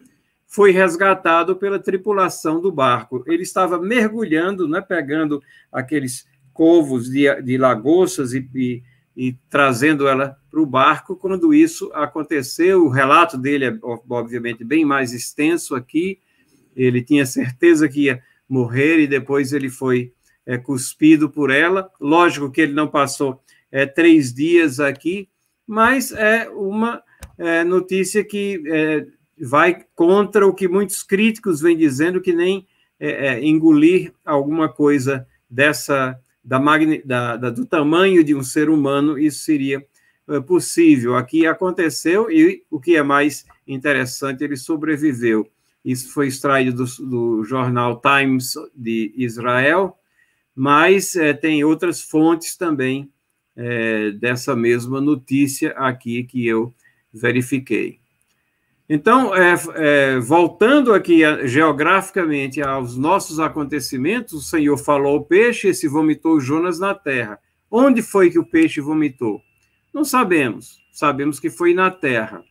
[0.48, 3.24] Foi resgatado pela tripulação do barco.
[3.28, 8.84] Ele estava mergulhando, né, pegando aqueles covos de, de lagoças e, e,
[9.16, 11.18] e trazendo ela para o barco.
[11.18, 13.78] Quando isso aconteceu, o relato dele é,
[14.10, 16.20] obviamente, bem mais extenso aqui.
[16.76, 20.14] Ele tinha certeza que ia morrer e depois ele foi
[20.46, 21.92] é, cuspido por ela.
[22.00, 25.28] Lógico que ele não passou é, três dias aqui,
[25.68, 27.04] mas é uma
[27.38, 29.06] é, notícia que é,
[29.40, 32.68] vai contra o que muitos críticos vêm dizendo, que nem
[33.00, 36.60] é, é, engolir alguma coisa dessa da,
[37.06, 39.86] da, da, do tamanho de um ser humano, isso seria
[40.30, 41.16] é, possível.
[41.16, 45.50] Aqui aconteceu e o que é mais interessante, ele sobreviveu.
[45.84, 49.98] Isso foi extraído do, do jornal Times de Israel,
[50.56, 53.12] mas é, tem outras fontes também
[53.56, 56.74] é, dessa mesma notícia aqui que eu
[57.14, 58.00] verifiquei.
[58.90, 65.68] Então, é, é, voltando aqui a, geograficamente aos nossos acontecimentos, o Senhor falou ao peixe,
[65.68, 67.38] esse vomitou Jonas na terra.
[67.70, 69.42] Onde foi que o peixe vomitou?
[69.94, 70.80] Não sabemos.
[70.92, 72.44] Sabemos que foi na terra.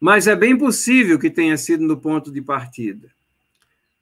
[0.00, 3.08] Mas é bem possível que tenha sido no ponto de partida.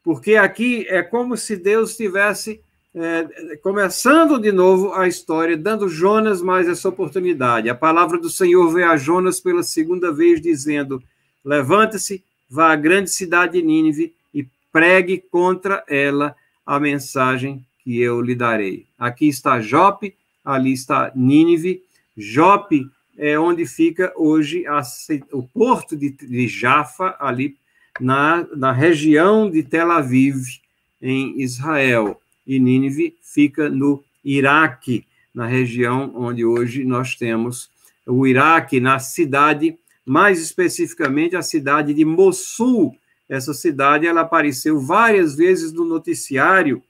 [0.02, 2.62] Porque aqui é como se Deus tivesse
[3.00, 7.68] é, começando de novo a história, dando Jonas mais essa oportunidade.
[7.68, 11.02] A palavra do Senhor veio a Jonas pela segunda vez, dizendo:
[11.44, 16.34] Levanta-se, vá à grande cidade de Nínive e pregue contra ela
[16.66, 18.86] a mensagem que eu lhe darei.
[18.98, 21.82] Aqui está Jope, ali está Nínive.
[22.16, 24.82] Jope é onde fica hoje a,
[25.32, 27.56] o porto de, de Jaffa, ali
[28.00, 30.44] na, na região de Tel Aviv,
[31.00, 37.70] em Israel e Nínive fica no Iraque, na região onde hoje nós temos
[38.06, 42.96] o Iraque, na cidade, mais especificamente a cidade de Mossul.
[43.28, 46.82] Essa cidade ela apareceu várias vezes no noticiário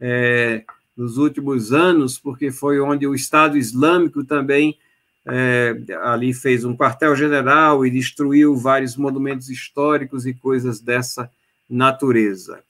[0.00, 0.64] é,
[0.96, 4.78] nos últimos anos, porque foi onde o Estado Islâmico também
[5.26, 11.30] é, ali fez um quartel-general e destruiu vários monumentos históricos e coisas dessa
[11.68, 12.62] natureza.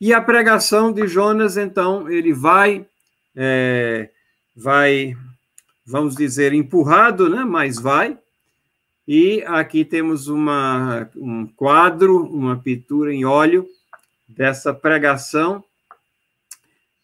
[0.00, 2.86] E a pregação de Jonas, então, ele vai,
[3.34, 4.10] é,
[4.54, 5.16] vai,
[5.84, 7.44] vamos dizer, empurrado, né?
[7.44, 8.16] Mas vai.
[9.06, 13.66] E aqui temos uma, um quadro, uma pintura em óleo
[14.28, 15.64] dessa pregação.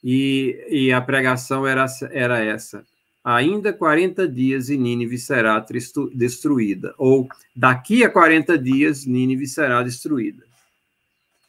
[0.03, 2.85] E, e a pregação era, era essa:
[3.25, 5.65] ainda 40 dias e Nínive será
[6.13, 7.27] destruída, ou
[7.57, 10.45] daqui a 40 dias Nínive será destruída.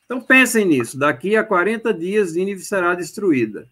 [0.05, 3.67] Então pensem nisso, daqui a 40 dias Nínive será destruída.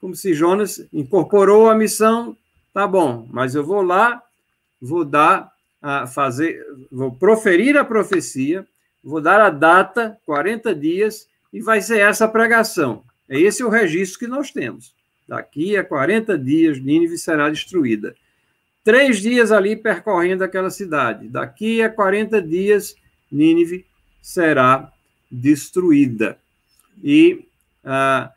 [0.00, 2.36] Como se Jonas incorporou a missão,
[2.72, 4.22] tá bom, mas eu vou lá,
[4.80, 5.50] vou dar
[5.82, 8.64] a fazer, vou proferir a profecia,
[9.02, 13.02] vou dar a data, 40 dias, e vai ser essa a pregação.
[13.28, 14.94] É esse o registro que nós temos.
[15.26, 18.14] Daqui a 40 dias, Nínive será destruída.
[18.84, 21.28] Três dias ali percorrendo aquela cidade.
[21.28, 22.94] Daqui a 40 dias,
[23.30, 23.84] Nínive
[24.22, 24.97] será destruída.
[27.02, 27.44] E
[27.84, 28.32] ah,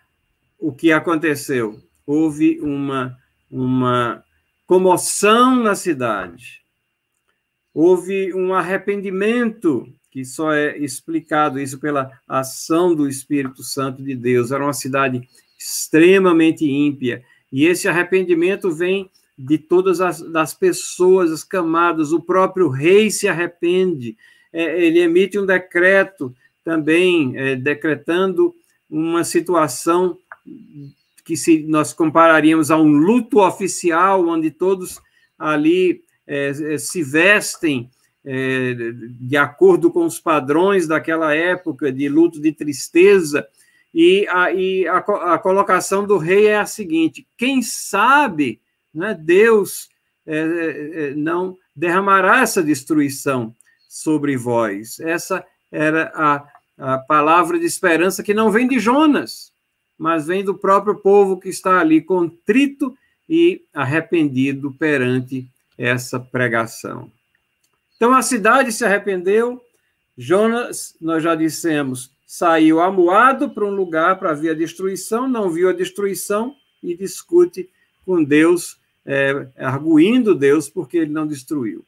[0.59, 1.81] o que aconteceu?
[2.05, 3.17] Houve uma,
[3.49, 4.23] uma
[4.67, 6.61] comoção na cidade,
[7.73, 14.51] houve um arrependimento, que só é explicado isso pela ação do Espírito Santo de Deus.
[14.51, 15.27] Era uma cidade
[15.57, 22.69] extremamente ímpia, e esse arrependimento vem de todas as das pessoas, as camadas, o próprio
[22.69, 24.15] rei se arrepende,
[24.53, 28.53] é, ele emite um decreto também é, decretando
[28.89, 30.17] uma situação
[31.23, 34.99] que se nós compararíamos a um luto oficial, onde todos
[35.37, 37.89] ali é, é se vestem
[38.23, 38.73] é,
[39.19, 43.47] de acordo com os padrões daquela época, de luto de tristeza,
[43.93, 48.61] e a, e a, a colocação do rei é a seguinte: quem sabe
[48.93, 49.89] né, Deus
[50.25, 53.53] é, é, não derramará essa destruição
[53.87, 54.99] sobre vós.
[54.99, 56.47] Essa era a,
[56.77, 59.51] a palavra de esperança que não vem de Jonas,
[59.97, 62.97] mas vem do próprio povo que está ali contrito
[63.29, 65.47] e arrependido perante
[65.77, 67.09] essa pregação.
[67.95, 69.61] Então a cidade se arrependeu,
[70.17, 75.69] Jonas, nós já dissemos, saiu amuado para um lugar para ver a destruição, não viu
[75.69, 77.69] a destruição e discute
[78.05, 81.85] com Deus, é, arguindo Deus porque ele não destruiu.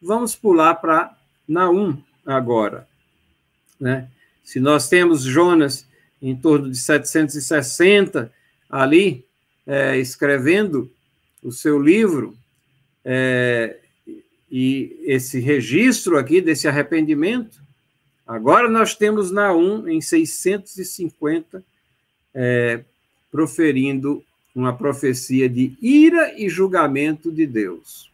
[0.00, 1.16] Vamos pular para
[1.46, 2.86] Naum agora.
[3.80, 4.08] Né?
[4.44, 5.86] Se nós temos Jonas
[6.20, 8.32] em torno de 760
[8.70, 9.24] ali,
[9.66, 10.90] é, escrevendo
[11.42, 12.36] o seu livro,
[13.04, 13.78] é,
[14.50, 17.60] e esse registro aqui desse arrependimento,
[18.26, 21.64] agora nós temos Naum em 650,
[22.34, 22.84] é,
[23.30, 24.22] proferindo
[24.54, 28.10] uma profecia de ira e julgamento de Deus.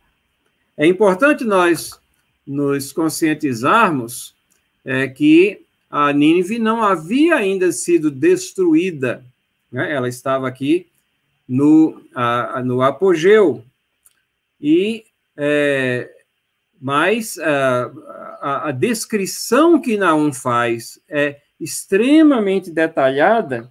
[0.77, 2.01] É importante nós
[2.49, 4.35] nos conscientizarmos
[4.83, 9.23] é, que a Nínive não havia ainda sido destruída,
[9.71, 9.93] né?
[9.93, 10.87] ela estava aqui
[11.47, 13.63] no, a, no apogeu,
[14.59, 15.05] e
[15.37, 16.11] é,
[16.81, 17.93] mas a,
[18.41, 23.71] a, a, descrição que Naum faz é extremamente detalhada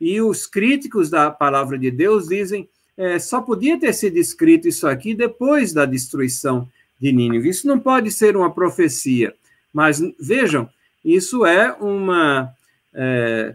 [0.00, 4.86] e os críticos da palavra de Deus dizem é, só podia ter sido escrito isso
[4.86, 6.68] aqui depois da destruição
[7.00, 7.48] de Nínive.
[7.48, 9.34] Isso não pode ser uma profecia.
[9.72, 10.68] Mas vejam,
[11.04, 12.52] isso é uma.
[12.94, 13.54] É,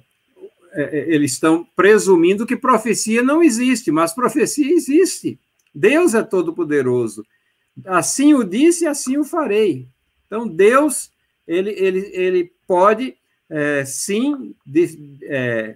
[0.71, 5.37] é, é eles estão presumindo que profecia não existe, mas profecia existe.
[5.73, 7.25] Deus é todo-poderoso.
[7.85, 9.87] Assim o disse, assim o farei.
[10.27, 11.11] Então, Deus,
[11.47, 13.15] ele, ele, ele pode,
[13.49, 15.75] é, sim, de, é,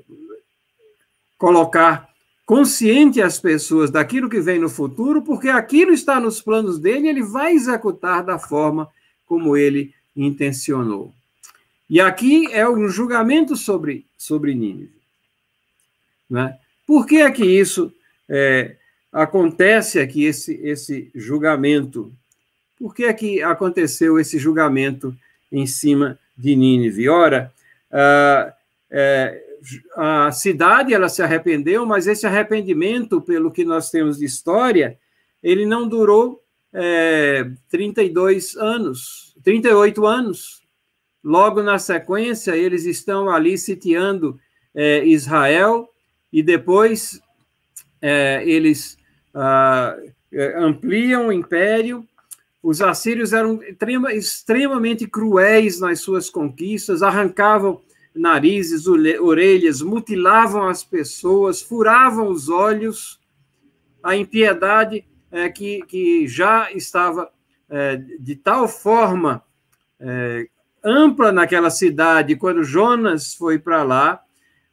[1.37, 2.09] colocar
[2.47, 7.21] consciente as pessoas daquilo que vem no futuro, porque aquilo está nos planos dele, ele
[7.21, 8.87] vai executar da forma
[9.25, 11.13] como ele intencionou.
[11.89, 14.95] E aqui é um julgamento sobre, sobre Nínive.
[16.29, 16.57] Né?
[16.85, 17.93] Por que é que isso
[18.29, 18.77] é,
[19.11, 22.13] acontece aqui, esse, esse julgamento?
[22.79, 25.13] Por que é que aconteceu esse julgamento
[25.51, 27.09] em cima de Nínive?
[27.09, 27.51] Ora,
[27.91, 28.53] ah,
[28.89, 29.46] é,
[29.95, 34.97] a cidade ela se arrependeu, mas esse arrependimento, pelo que nós temos de história,
[35.41, 36.43] ele não durou
[36.73, 40.61] é, 32 anos, 38 anos.
[41.23, 44.39] Logo na sequência, eles estão ali sitiando
[44.73, 45.89] é, Israel
[46.31, 47.19] e depois
[48.01, 48.97] é, eles
[49.33, 49.97] ah,
[50.31, 52.07] é, ampliam o império.
[52.61, 53.59] Os assírios eram
[54.09, 57.81] extremamente cruéis nas suas conquistas, arrancavam
[58.17, 63.19] narizes, orelhas, mutilavam as pessoas, furavam os olhos.
[64.03, 67.29] A impiedade é, que, que já estava
[67.69, 69.43] é, de tal forma
[69.99, 70.47] é,
[70.83, 74.21] ampla naquela cidade, quando Jonas foi para lá,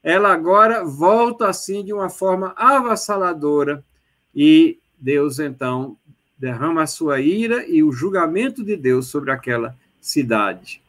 [0.02, 3.82] ela agora volta assim de uma forma avassaladora
[4.34, 5.96] e Deus então
[6.38, 10.83] derrama a sua ira e o julgamento de Deus sobre aquela cidade.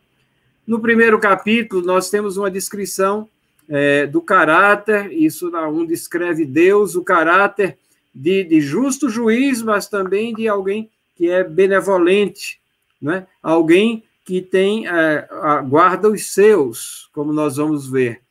[0.67, 3.29] No primeiro capítulo, nós temos uma descrição
[3.69, 7.77] é, do caráter, isso um descreve Deus, o caráter
[8.13, 12.59] de, de, justo juiz, mas também de alguém que é benevolente,
[13.01, 13.27] né?
[13.43, 15.27] alguém que tem é,
[15.67, 18.21] guarda os seus, como nós vamos ver.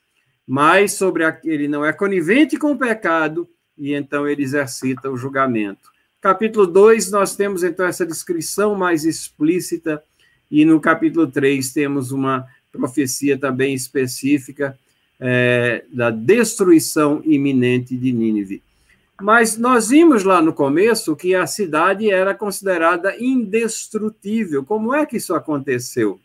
[0.46, 5.16] Mas sobre a, ele não é conivente com o pecado, e então ele exercita o
[5.16, 5.92] julgamento.
[6.20, 10.02] Capítulo 2, nós temos então essa descrição mais explícita
[10.54, 14.78] e no capítulo 3 temos uma profecia também específica
[15.18, 18.62] é, da destruição iminente de Nínive.
[19.20, 24.64] Mas nós vimos lá no começo que a cidade era considerada indestrutível.
[24.64, 26.20] Como é que isso aconteceu?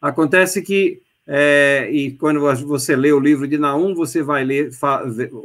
[0.00, 4.70] Acontece que, é, e quando você lê o livro de Naum, você vai ler,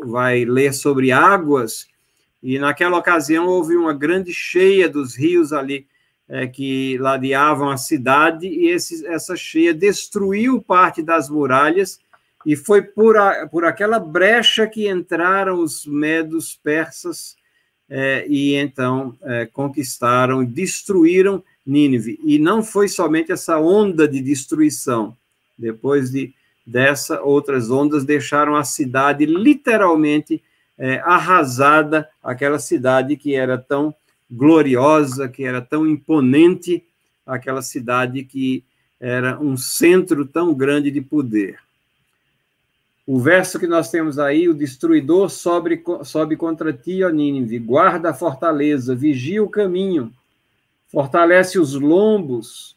[0.05, 1.87] vai ler sobre águas,
[2.43, 5.87] e naquela ocasião houve uma grande cheia dos rios ali
[6.31, 11.99] é, que ladeavam a cidade, e esse, essa cheia destruiu parte das muralhas,
[12.45, 17.35] e foi por, a, por aquela brecha que entraram os medos persas,
[17.89, 22.17] é, e então é, conquistaram, destruíram Nínive.
[22.23, 25.15] E não foi somente essa onda de destruição,
[25.57, 26.33] depois de
[26.65, 30.41] dessa, outras ondas deixaram a cidade literalmente
[30.77, 33.93] é, arrasada, aquela cidade que era tão
[34.31, 36.83] gloriosa, que era tão imponente,
[37.25, 38.63] aquela cidade que
[38.99, 41.59] era um centro tão grande de poder.
[43.05, 48.11] O verso que nós temos aí, o destruidor sobe, sobe contra ti, ó Nínive, guarda
[48.11, 50.13] a fortaleza, vigia o caminho,
[50.87, 52.75] fortalece os lombos,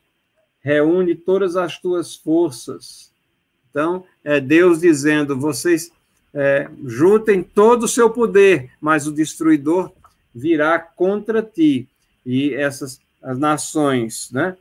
[0.60, 3.12] reúne todas as tuas forças.
[3.70, 5.92] Então, é Deus dizendo, vocês
[6.32, 9.92] é, juntem todo o seu poder, mas o destruidor
[10.34, 11.88] virá contra ti.
[12.24, 14.56] E essas as nações, né?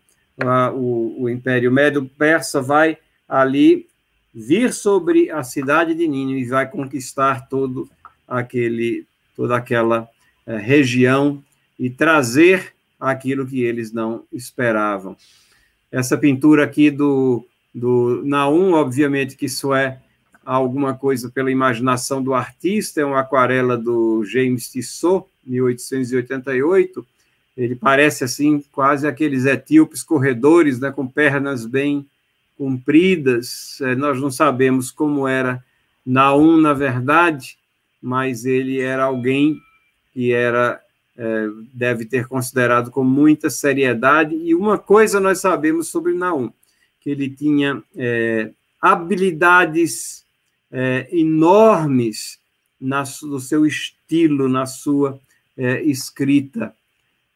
[0.74, 2.98] O, o Império Médio-Persa vai
[3.28, 3.88] ali
[4.34, 7.88] vir sobre a cidade de Nínive e vai conquistar todo
[8.28, 9.06] aquele,
[9.36, 10.10] toda aquela
[10.48, 11.44] é, região
[11.78, 15.16] e trazer aquilo que eles não esperavam.
[15.92, 17.46] Essa pintura aqui do,
[17.76, 20.00] do Naum, obviamente que isso é
[20.44, 27.06] alguma coisa pela imaginação do artista, é uma aquarela do James Tissot, 1888,
[27.56, 32.06] ele parece assim quase aqueles etíopes corredores, né, com pernas bem
[32.58, 33.80] compridas.
[33.82, 35.64] É, nós não sabemos como era
[36.06, 37.58] Naum na verdade,
[38.02, 39.60] mas ele era alguém
[40.14, 40.82] que era
[41.16, 44.36] é, deve ter considerado com muita seriedade.
[44.36, 46.52] E uma coisa nós sabemos sobre Naum,
[47.00, 50.26] que ele tinha é, habilidades
[50.72, 52.40] é, enormes
[52.80, 55.20] na, no seu estilo, na sua
[55.58, 56.76] é, escrita.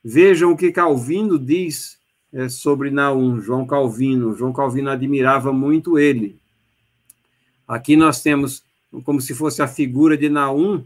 [0.03, 1.97] Vejam o que Calvino diz
[2.33, 4.35] é, sobre Naum, João Calvino.
[4.35, 6.39] João Calvino admirava muito ele.
[7.67, 8.63] Aqui nós temos
[9.03, 10.83] como se fosse a figura de Naum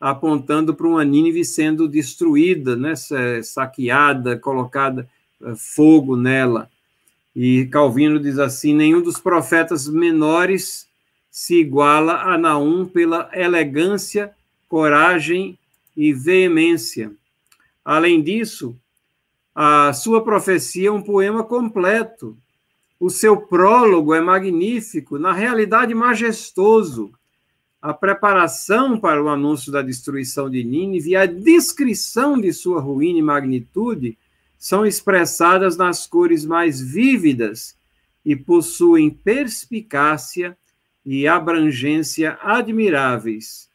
[0.00, 2.94] apontando para uma Nínive sendo destruída, né,
[3.42, 5.08] saqueada, colocada
[5.40, 6.68] é, fogo nela.
[7.34, 10.88] E Calvino diz assim: nenhum dos profetas menores
[11.30, 14.32] se iguala a Naum pela elegância,
[14.68, 15.58] coragem
[15.96, 17.12] e veemência.
[17.84, 18.76] Além disso,
[19.54, 22.36] a sua profecia é um poema completo.
[22.98, 27.12] O seu prólogo é magnífico, na realidade majestoso.
[27.80, 33.18] A preparação para o anúncio da destruição de Nínive e a descrição de sua ruína
[33.18, 34.16] e magnitude
[34.56, 37.76] são expressadas nas cores mais vívidas
[38.24, 40.56] e possuem perspicácia
[41.04, 43.68] e abrangência admiráveis.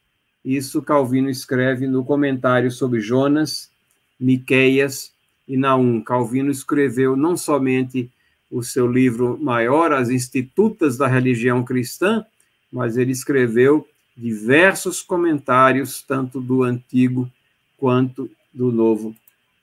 [0.48, 3.70] Isso Calvino escreve no comentário sobre Jonas,
[4.18, 5.12] Miqueias
[5.46, 6.02] e Naum.
[6.02, 8.10] Calvino escreveu não somente
[8.50, 12.24] o seu livro maior, As Institutas da Religião Cristã,
[12.72, 13.86] mas ele escreveu
[14.16, 17.30] diversos comentários, tanto do Antigo
[17.76, 19.14] quanto do Novo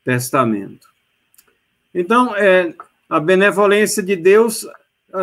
[0.04, 0.88] Testamento.
[1.96, 2.76] Então, é,
[3.10, 4.68] a benevolência de Deus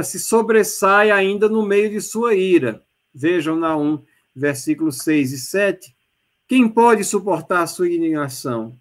[0.02, 2.82] se sobressai ainda no meio de sua ira.
[3.14, 4.02] Vejam na 1,
[4.34, 5.94] versículos 6 e 7.
[6.48, 8.76] Quem pode suportar a sua indignação?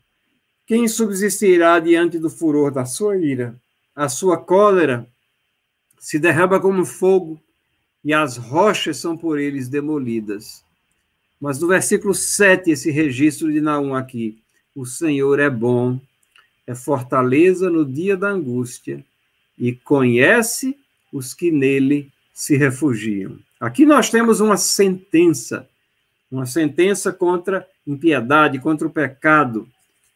[0.66, 3.56] Quem subsistirá diante do furor da sua ira?
[3.96, 5.08] A sua cólera
[6.00, 7.40] se derrama como fogo
[8.04, 10.64] e as rochas são por eles demolidas.
[11.40, 14.40] Mas no versículo 7, esse registro de Naum aqui,
[14.76, 16.00] o Senhor é bom,
[16.66, 19.04] é fortaleza no dia da angústia
[19.58, 20.78] e conhece
[21.12, 23.38] os que nele se refugiam.
[23.62, 25.70] Aqui nós temos uma sentença,
[26.32, 29.68] uma sentença contra impiedade, contra o pecado,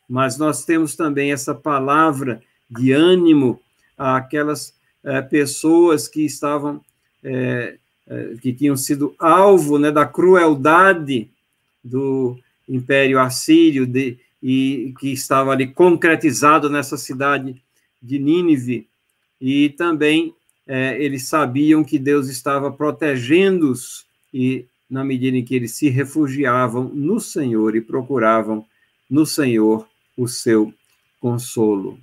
[0.09, 3.61] mas nós temos também essa palavra de ânimo
[3.95, 4.73] àquelas
[5.03, 6.81] é, pessoas que estavam,
[7.23, 7.77] é,
[8.07, 11.29] é, que tinham sido alvo né, da crueldade
[11.83, 17.61] do Império Assírio de, e que estava ali concretizado nessa cidade
[18.01, 18.87] de Nínive,
[19.39, 20.33] e também
[20.67, 26.85] é, eles sabiam que Deus estava protegendo-os e na medida em que eles se refugiavam
[26.85, 28.65] no Senhor e procuravam
[29.09, 29.87] no Senhor
[30.17, 30.73] o seu
[31.19, 31.99] consolo.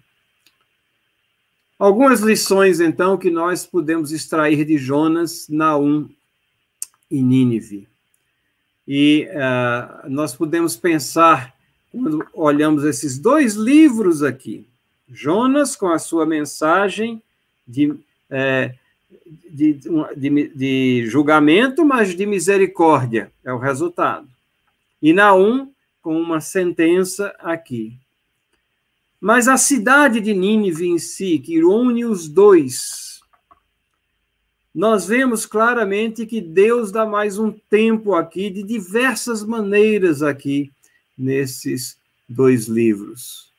[1.79, 6.09] Algumas lições, então, que nós podemos extrair de Jonas, Naum
[7.11, 7.89] e Nínive.
[8.87, 11.55] E uh, nós podemos pensar,
[11.91, 14.67] quando olhamos esses dois livros aqui,
[15.09, 17.23] Jonas com a sua mensagem
[17.67, 17.95] de
[18.33, 18.74] é,
[19.51, 19.78] de,
[20.16, 24.26] de, de, julgamento, mas de misericórdia, é o resultado.
[25.01, 25.70] E Naum
[26.01, 27.97] com uma sentença aqui.
[29.20, 33.20] Mas a cidade de Nínive em si, que une os dois,
[34.74, 40.72] nós vemos claramente que Deus dá mais um tempo aqui, de diversas maneiras aqui,
[41.16, 43.51] nesses dois livros.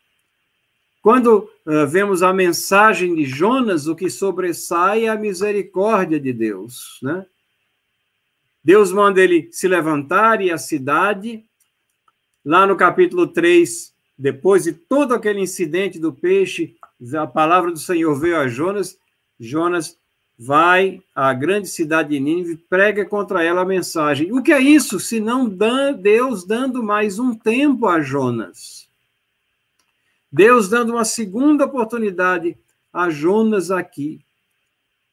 [1.04, 6.98] Quando uh, vemos a mensagem de Jonas, o que sobressai é a misericórdia de Deus,
[7.04, 7.26] né?
[8.64, 11.44] Deus manda ele se levantar e a cidade,
[12.46, 16.74] lá no capítulo 3, depois de todo aquele incidente do peixe,
[17.14, 18.98] a palavra do Senhor veio a Jonas,
[19.38, 19.98] Jonas
[20.40, 24.32] vai à grande cidade de Nínive, prega contra ela a mensagem.
[24.32, 25.50] O que é isso, se não
[26.00, 28.83] Deus dando mais um tempo a Jonas?
[30.34, 32.58] Deus dando uma segunda oportunidade
[32.92, 34.20] a Jonas aqui.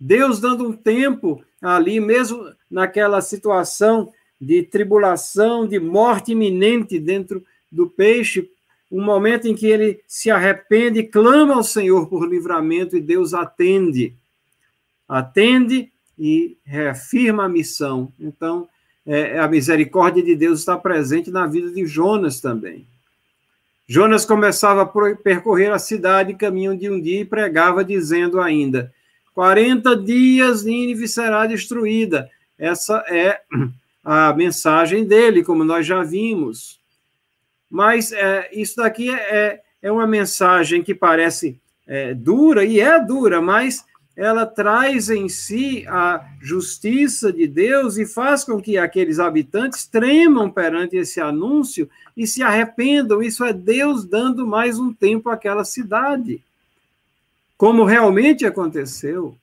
[0.00, 4.10] Deus dando um tempo ali, mesmo naquela situação
[4.40, 8.50] de tribulação, de morte iminente dentro do peixe,
[8.90, 14.16] um momento em que ele se arrepende, clama ao Senhor por livramento e Deus atende.
[15.06, 18.10] Atende e reafirma a missão.
[18.18, 18.66] Então,
[19.04, 22.86] é, a misericórdia de Deus está presente na vida de Jonas também.
[23.93, 28.95] Jonas começava a percorrer a cidade caminho de um dia e pregava, dizendo ainda:
[29.34, 32.30] 40 dias Nínive será destruída.
[32.57, 33.41] Essa é
[34.05, 36.78] a mensagem dele, como nós já vimos.
[37.68, 43.43] Mas é, isso daqui é, é uma mensagem que parece é, dura, e é dura,
[43.43, 43.84] mas
[44.20, 50.50] ela traz em si a justiça de Deus e faz com que aqueles habitantes tremam
[50.50, 53.22] perante esse anúncio e se arrependam.
[53.22, 56.44] Isso é Deus dando mais um tempo àquela cidade.
[57.56, 59.34] Como realmente aconteceu.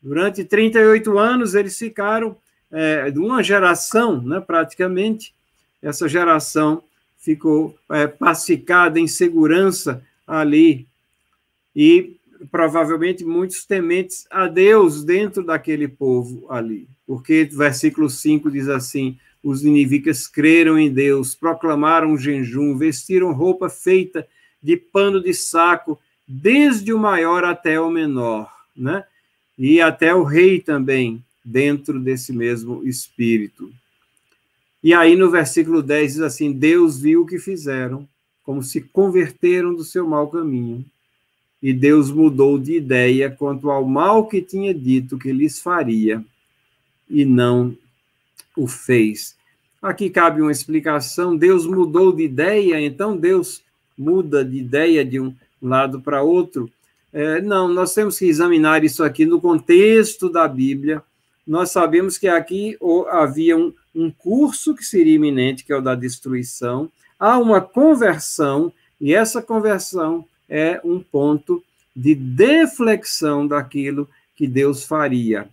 [0.00, 2.34] Durante 38 anos, eles ficaram,
[2.72, 5.34] é, uma geração, né, praticamente,
[5.82, 6.82] essa geração
[7.18, 10.88] ficou é, pacificada em segurança ali.
[11.76, 12.16] E
[12.50, 16.88] provavelmente muitos tementes a Deus dentro daquele povo ali.
[17.06, 24.26] Porque versículo 5 diz assim: os ninivitas creram em Deus, proclamaram jejum, vestiram roupa feita
[24.62, 29.04] de pano de saco, desde o maior até o menor, né?
[29.58, 33.70] E até o rei também, dentro desse mesmo espírito.
[34.82, 38.08] E aí no versículo 10 diz assim: Deus viu o que fizeram,
[38.44, 40.84] como se converteram do seu mau caminho
[41.62, 46.24] e Deus mudou de ideia quanto ao mal que tinha dito que lhes faria,
[47.08, 47.76] e não
[48.56, 49.36] o fez.
[49.82, 53.62] Aqui cabe uma explicação: Deus mudou de ideia, então Deus
[53.96, 56.70] muda de ideia de um lado para outro.
[57.12, 61.02] É, não, nós temos que examinar isso aqui no contexto da Bíblia.
[61.46, 62.78] Nós sabemos que aqui
[63.10, 66.90] havia um, um curso que seria iminente, que é o da destruição.
[67.18, 71.62] Há uma conversão, e essa conversão é um ponto
[71.94, 75.48] de deflexão daquilo que Deus faria.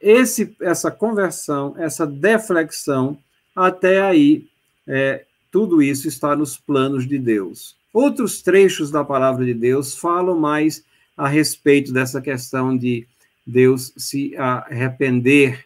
[0.00, 3.16] Esse, essa conversão, essa deflexão,
[3.54, 4.46] até aí,
[4.86, 7.76] é, tudo isso está nos planos de Deus.
[7.92, 10.84] Outros trechos da palavra de Deus falam mais
[11.16, 13.06] a respeito dessa questão de
[13.46, 15.64] Deus se arrepender,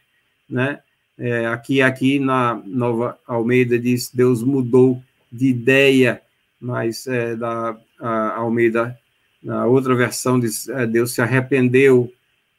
[0.48, 0.80] né?
[1.18, 6.22] É, aqui, aqui na Nova Almeida diz Deus mudou de ideia,
[6.58, 7.76] mas é, da
[8.09, 8.98] Almeida,
[9.42, 12.12] na outra versão diz é, Deus se arrependeu,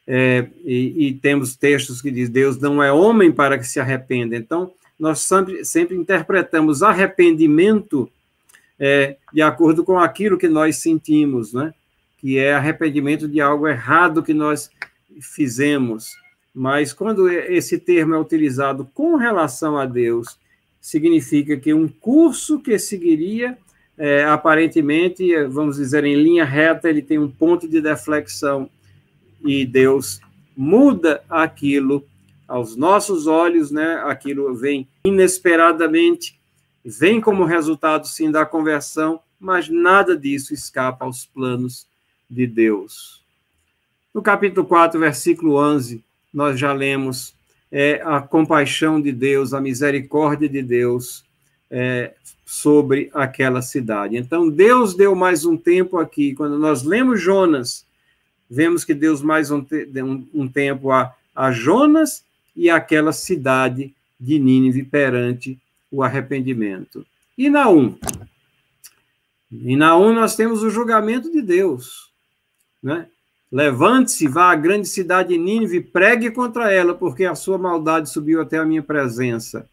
[0.08, 4.36] é, e, e, temos textos que diz Deus não é homem para que se arrependa.
[4.36, 8.12] Então, nós sempre, sempre interpretamos arrependimento
[8.80, 11.74] é, de acordo com aquilo que nós sentimos, né?
[12.18, 14.70] que é arrependimento de algo errado que nós
[15.20, 16.10] fizemos.
[16.54, 20.38] Mas quando esse termo é utilizado com relação a Deus,
[20.80, 23.58] significa que um curso que seguiria
[24.04, 28.68] é, aparentemente, vamos dizer, em linha reta, ele tem um ponto de deflexão
[29.46, 30.20] e Deus
[30.58, 32.04] muda aquilo
[32.48, 34.02] aos nossos olhos, né?
[34.04, 36.40] Aquilo vem inesperadamente,
[36.84, 41.86] vem como resultado sim da conversão, mas nada disso escapa aos planos
[42.28, 43.24] de Deus.
[44.12, 47.36] No capítulo 4, versículo 11, nós já lemos
[47.72, 51.24] é, a compaixão de Deus, a misericórdia de Deus,
[51.72, 52.14] é,
[52.46, 54.18] sobre aquela cidade.
[54.18, 56.36] Então, Deus deu mais um tempo aqui.
[56.36, 57.86] Quando nós lemos Jonas,
[58.50, 59.66] vemos que Deus mais um,
[60.04, 65.58] um, um tempo a, a Jonas e aquela cidade de Nínive perante
[65.90, 67.06] o arrependimento.
[67.38, 67.98] E Naum?
[69.52, 72.12] Em Naum nós temos o julgamento de Deus,
[72.84, 73.08] né?
[73.52, 78.42] Levante-se, vá à grande cidade de Nínive, pregue contra ela, porque a sua maldade subiu
[78.42, 79.68] até a minha presença.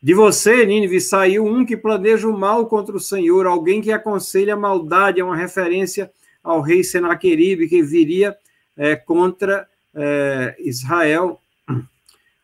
[0.00, 4.54] De você, Nínive, saiu um que planeja o mal contra o Senhor, alguém que aconselha
[4.54, 6.10] a maldade, é uma referência
[6.42, 8.36] ao rei Senaqueribe, que viria
[8.76, 11.40] é, contra é, Israel.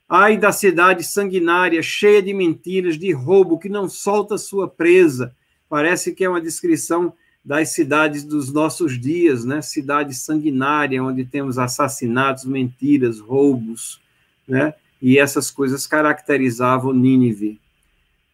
[0.08, 5.34] Ai da cidade sanguinária, cheia de mentiras, de roubo, que não solta sua presa.
[5.68, 7.12] Parece que é uma descrição
[7.44, 9.62] das cidades dos nossos dias, né?
[9.62, 14.00] Cidade sanguinária, onde temos assassinatos, mentiras, roubos,
[14.46, 14.74] né?
[15.04, 17.60] E essas coisas caracterizavam Nínive.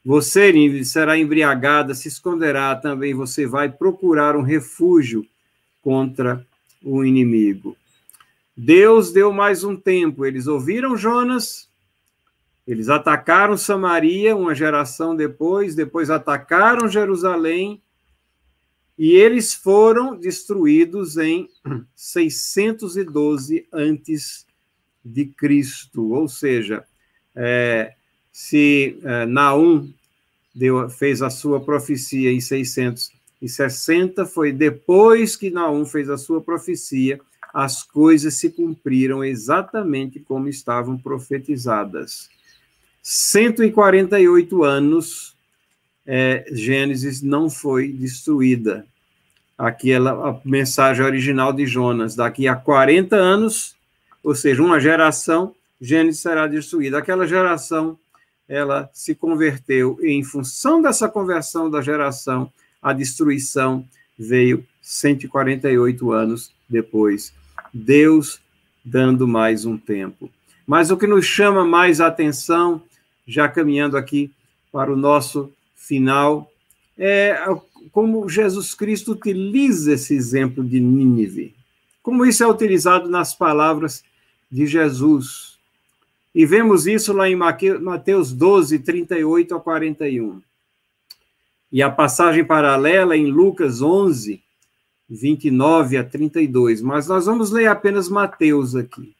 [0.04, 5.26] Você, Nínive, será embriagada, se esconderá também, você vai procurar um refúgio
[5.82, 6.46] contra
[6.80, 7.76] o inimigo.
[8.56, 11.68] Deus deu mais um tempo, eles ouviram Jonas,
[12.64, 17.82] eles atacaram Samaria uma geração depois, depois atacaram Jerusalém,
[18.96, 21.48] e eles foram destruídos em
[21.96, 24.48] 612 antes
[25.04, 26.84] de Cristo, ou seja,
[27.34, 27.94] é,
[28.32, 29.92] se é, Naum
[30.54, 37.20] deu, fez a sua profecia em 660, foi depois que Naum fez a sua profecia,
[37.52, 42.28] as coisas se cumpriram exatamente como estavam profetizadas.
[43.02, 45.36] 148 anos,
[46.06, 48.86] é, Gênesis não foi destruída.
[49.58, 52.14] Aquela a mensagem original de Jonas.
[52.14, 53.74] Daqui a 40 anos,
[54.22, 56.98] ou seja, uma geração, Gênesis será destruída.
[56.98, 57.98] Aquela geração,
[58.48, 62.52] ela se converteu, e em função dessa conversão da geração,
[62.82, 63.86] a destruição
[64.18, 67.32] veio 148 anos depois.
[67.72, 68.40] Deus
[68.84, 70.30] dando mais um tempo.
[70.66, 72.82] Mas o que nos chama mais atenção,
[73.26, 74.30] já caminhando aqui
[74.70, 76.50] para o nosso final,
[76.96, 77.42] é
[77.92, 81.54] como Jesus Cristo utiliza esse exemplo de Nínive.
[82.02, 84.04] Como isso é utilizado nas palavras
[84.50, 85.58] de Jesus.
[86.34, 90.42] E vemos isso lá em Mateus 12, 38 a 41.
[91.72, 94.42] E a passagem paralela em Lucas 11,
[95.08, 96.82] 29 a 32.
[96.82, 99.14] Mas nós vamos ler apenas Mateus aqui.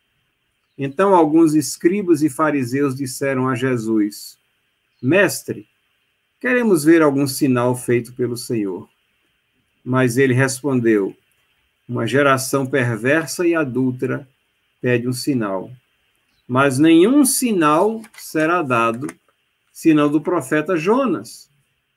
[0.77, 4.39] Então, alguns escribas e fariseus disseram a Jesus:
[5.01, 5.69] Mestre,
[6.41, 8.89] queremos ver algum sinal feito pelo Senhor.
[9.85, 11.15] Mas ele respondeu:
[11.89, 14.29] Uma geração perversa e adúltera
[14.81, 15.71] pede um sinal.
[16.47, 19.07] Mas nenhum sinal será dado
[19.73, 21.49] senão do profeta Jonas.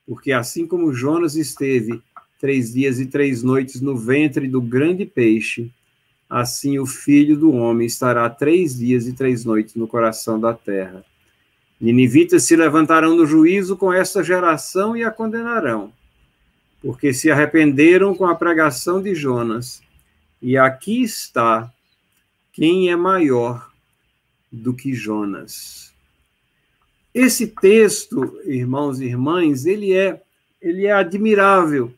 [0.06, 2.02] Porque assim como Jonas esteve
[2.40, 5.72] três dias e três noites no ventre do grande peixe,
[6.30, 11.06] assim o filho do homem estará três dias e três noites no coração da terra.
[11.80, 15.92] Ninivitas se levantarão no juízo com esta geração e a condenarão,
[16.82, 19.82] porque se arrependeram com a pregação de Jonas.
[20.42, 21.72] E aqui está
[22.54, 23.70] quem é maior
[24.51, 25.91] do que Jonas.
[27.14, 30.22] Esse texto, irmãos e irmãs, ele é,
[30.62, 31.93] ele é admirável.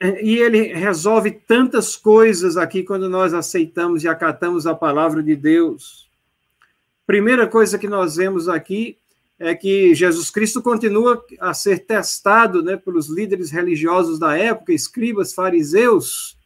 [0.00, 6.06] E ele resolve tantas coisas aqui quando nós aceitamos e acatamos a palavra de Deus.
[7.06, 8.98] Primeira coisa que nós vemos aqui
[9.38, 15.32] é que Jesus Cristo continua a ser testado né, pelos líderes religiosos da época, escribas,
[15.32, 16.36] fariseus,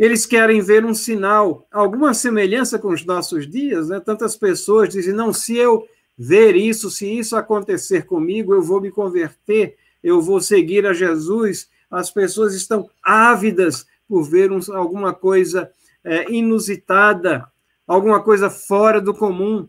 [0.00, 4.00] eles querem ver um sinal, alguma semelhança com os nossos dias, né?
[4.00, 5.86] Tantas pessoas dizem: não, se eu
[6.16, 11.68] ver isso, se isso acontecer comigo, eu vou me converter, eu vou seguir a Jesus.
[11.90, 15.70] As pessoas estão ávidas por ver um, alguma coisa
[16.02, 17.46] é, inusitada,
[17.86, 19.68] alguma coisa fora do comum.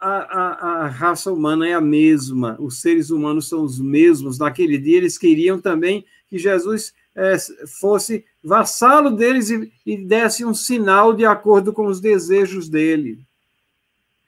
[0.00, 4.40] A, a, a, raça humana é a mesma, os seres humanos são os mesmos.
[4.40, 7.36] Naquele dia, eles queriam também que Jesus é,
[7.78, 13.24] fosse vassalo deles e, e desse um sinal de acordo com os desejos dele.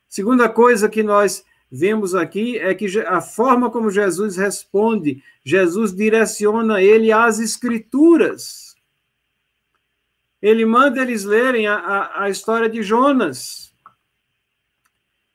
[0.09, 6.81] Segunda coisa que nós vemos aqui é que a forma como Jesus responde, Jesus direciona
[6.81, 8.77] ele às Escrituras.
[10.41, 13.75] Ele manda eles lerem a, a, a história de Jonas.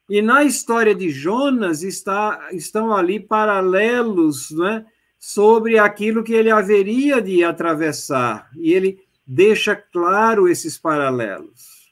[0.10, 4.86] E na história de Jonas está, estão ali paralelos, não é?
[5.20, 8.50] Sobre aquilo que ele haveria de atravessar.
[8.56, 11.92] E ele deixa claro esses paralelos.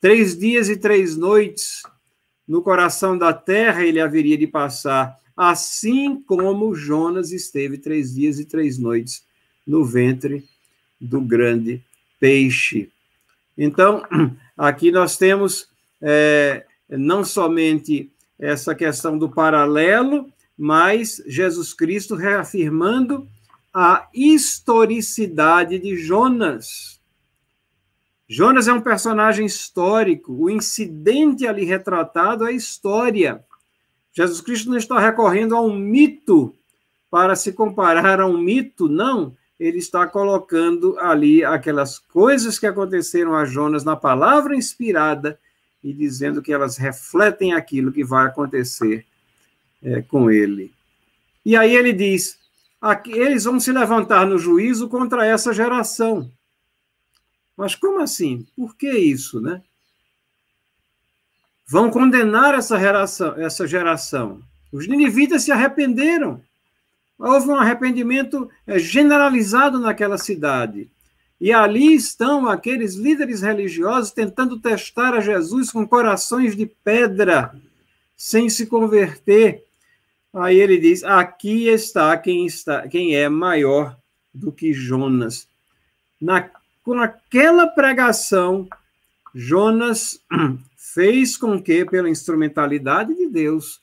[0.00, 1.82] Três dias e três noites
[2.46, 8.44] no coração da terra ele haveria de passar, assim como Jonas esteve três dias e
[8.44, 9.24] três noites
[9.66, 10.44] no ventre
[11.00, 11.82] do grande
[12.20, 12.90] peixe.
[13.56, 14.02] Então,
[14.56, 15.68] aqui nós temos
[16.00, 23.28] é, não somente essa questão do paralelo, mas Jesus Cristo reafirmando
[23.72, 26.98] a historicidade de Jonas.
[28.28, 33.44] Jonas é um personagem histórico, o incidente ali retratado é história.
[34.12, 36.54] Jesus Cristo não está recorrendo a um mito
[37.08, 39.36] para se comparar a um mito, não.
[39.58, 45.38] Ele está colocando ali aquelas coisas que aconteceram a Jonas na palavra inspirada
[45.82, 49.06] e dizendo que elas refletem aquilo que vai acontecer
[49.82, 50.72] é, com ele.
[51.44, 52.38] E aí ele diz:
[53.06, 56.30] eles vão se levantar no juízo contra essa geração.
[57.56, 58.46] Mas como assim?
[58.56, 59.62] Por que isso, né?
[61.66, 64.40] Vão condenar essa geração, essa geração.
[64.72, 66.40] Os ninivitas se arrependeram.
[67.18, 70.88] Houve um arrependimento é, generalizado naquela cidade.
[71.40, 77.54] E ali estão aqueles líderes religiosos tentando testar a Jesus com corações de pedra,
[78.16, 79.64] sem se converter.
[80.32, 83.96] Aí ele diz: aqui está quem está, quem é maior
[84.32, 85.48] do que Jonas.
[86.20, 86.50] Na,
[86.84, 88.68] com aquela pregação,
[89.34, 90.20] Jonas
[90.76, 93.80] fez com que, pela instrumentalidade de Deus,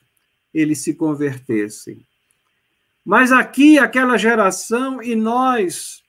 [0.53, 2.05] eles se convertessem.
[3.05, 6.03] Mas aqui, aquela geração, e nós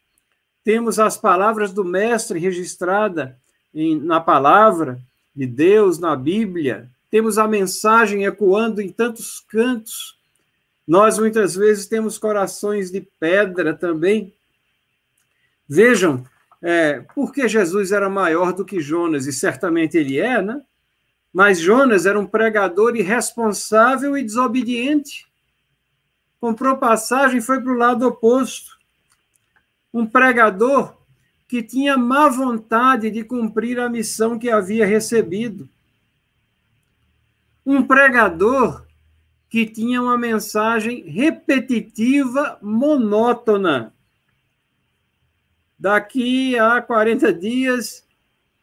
[0.64, 3.38] temos as palavras do Mestre registrada
[3.74, 4.98] em, na palavra
[5.34, 10.16] de Deus, na Bíblia, temos a mensagem ecoando em tantos cantos,
[10.86, 14.32] nós muitas vezes temos corações de pedra também.
[15.68, 16.24] Vejam,
[16.62, 20.62] é, porque Jesus era maior do que Jonas, e certamente ele é, né?
[21.32, 25.26] Mas Jonas era um pregador irresponsável e desobediente.
[26.40, 28.76] Comprou passagem e foi para o lado oposto.
[29.92, 30.96] um pregador
[31.48, 35.68] que tinha má vontade de cumprir a missão que havia recebido.
[37.64, 38.85] Um pregador
[39.48, 43.92] que tinha uma mensagem repetitiva, monótona.
[45.78, 48.04] Daqui a 40 dias,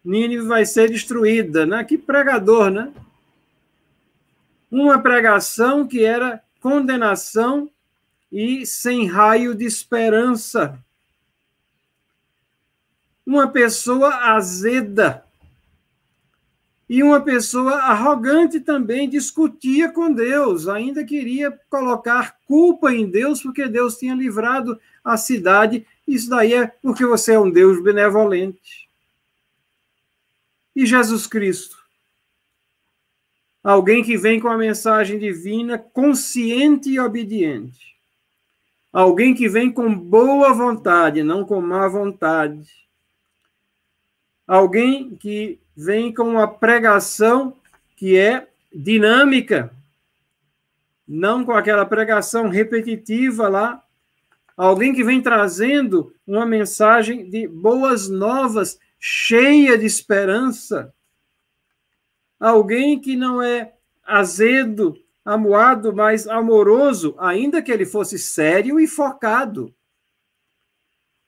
[0.03, 1.83] Nínive vai ser destruída, né?
[1.83, 2.91] Que pregador, né?
[4.69, 7.69] Uma pregação que era condenação
[8.31, 10.77] e sem raio de esperança.
[13.25, 15.23] Uma pessoa azeda,
[16.93, 23.67] e uma pessoa arrogante também discutia com Deus, ainda queria colocar culpa em Deus, porque
[23.67, 25.87] Deus tinha livrado a cidade.
[26.07, 28.87] Isso daí é porque você é um Deus benevolente.
[30.75, 31.83] E Jesus Cristo?
[33.63, 37.97] Alguém que vem com a mensagem divina consciente e obediente.
[38.91, 42.69] Alguém que vem com boa vontade, não com má vontade.
[44.45, 47.55] Alguém que vem com uma pregação
[47.95, 49.73] que é dinâmica,
[51.07, 53.83] não com aquela pregação repetitiva lá.
[54.55, 60.93] Alguém que vem trazendo uma mensagem de boas novas, cheia de esperança.
[62.39, 63.73] Alguém que não é
[64.05, 69.73] azedo, amuado, mas amoroso, ainda que ele fosse sério e focado.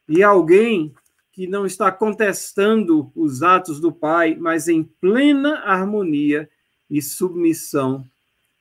[0.07, 0.93] E alguém
[1.35, 6.49] que não está contestando os atos do Pai, mas em plena harmonia
[6.89, 8.07] e submissão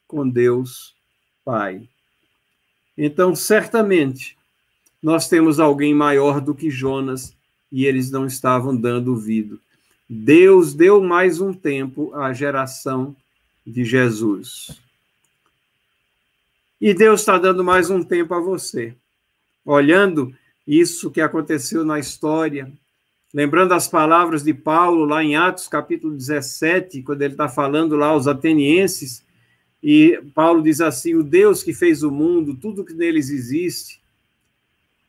[0.09, 0.93] com Deus
[1.45, 1.89] Pai.
[2.99, 4.37] Então, certamente,
[5.01, 7.33] nós temos alguém maior do que Jonas
[7.71, 9.61] e eles não estavam dando ouvido.
[10.11, 13.15] Deus deu mais um tempo à geração
[13.65, 14.81] de Jesus.
[16.81, 18.97] E Deus está dando mais um tempo a você.
[19.65, 20.35] Olhando
[20.67, 22.73] isso que aconteceu na história.
[23.33, 28.09] Lembrando as palavras de Paulo lá em Atos capítulo 17, quando ele está falando lá
[28.09, 29.25] aos atenienses,
[29.83, 34.01] e Paulo diz assim: O Deus que fez o mundo, tudo que neles existe,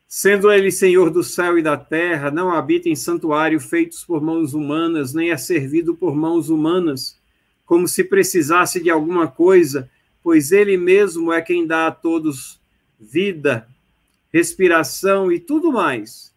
[0.06, 4.53] sendo ele Senhor do céu e da terra, não habita em santuário feitos por mãos
[4.53, 7.18] humanas, nem é servido por mãos humanas,
[7.66, 9.89] como se precisasse de alguma coisa,
[10.22, 12.60] pois ele mesmo é quem dá a todos
[12.99, 13.68] vida,
[14.36, 16.33] respiração e tudo mais.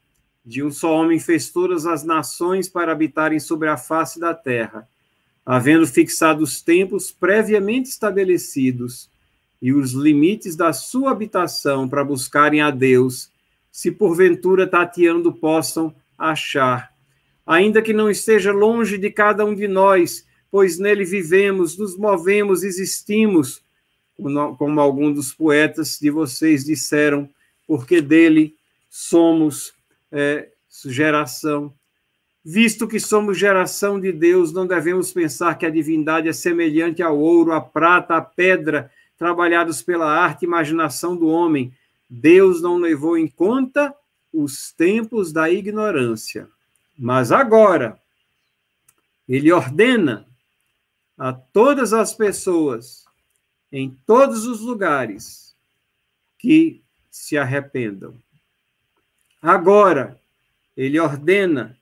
[0.47, 4.89] De um só homem fez todas as nações para habitarem sobre a face da terra,
[5.45, 9.11] havendo fixado os tempos previamente estabelecidos
[9.61, 13.33] e os limites da sua habitação para buscarem a Deus,
[13.73, 16.93] se porventura tateando possam achar.
[17.45, 22.63] Ainda que não esteja longe de cada um de nós, pois nele vivemos, nos movemos,
[22.63, 23.61] existimos,
[24.57, 27.29] como alguns dos poetas de vocês disseram,
[27.69, 28.57] porque dele
[28.89, 29.75] somos
[30.11, 30.49] é,
[30.87, 31.75] geração.
[32.43, 37.19] Visto que somos geração de Deus, não devemos pensar que a divindade é semelhante ao
[37.19, 41.71] ouro, à prata, à pedra, trabalhados pela arte e imaginação do homem.
[42.09, 43.95] Deus não levou em conta
[44.33, 46.49] os tempos da ignorância.
[46.99, 48.01] Mas agora,
[49.29, 50.27] ele ordena
[51.19, 53.05] a todas as pessoas,
[53.71, 55.55] em todos os lugares,
[56.39, 58.15] que se arrependam.
[59.41, 60.19] Agora,
[60.77, 61.77] ele ordena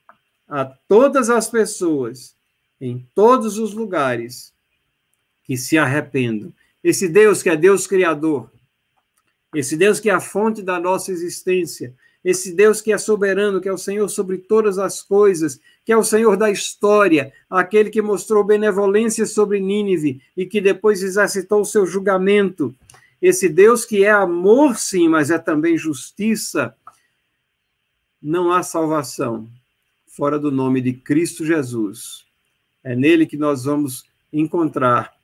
[0.48, 2.34] a todas as pessoas,
[2.80, 4.52] em todos os lugares,
[5.44, 6.52] que se arrependam.
[6.82, 8.50] Esse Deus que é Deus Criador,
[9.54, 13.68] esse Deus que é a fonte da nossa existência, esse Deus que é soberano, que
[13.68, 18.02] é o Senhor sobre todas as coisas, que é o Senhor da história, aquele que
[18.02, 22.74] mostrou benevolência sobre Nínive e que depois exercitou o seu julgamento,
[23.20, 26.74] esse Deus que é amor, sim, mas é também justiça.
[28.20, 29.48] Não há salvação
[30.06, 32.24] fora do nome de Cristo Jesus.
[32.82, 35.14] É nele que nós vamos encontrar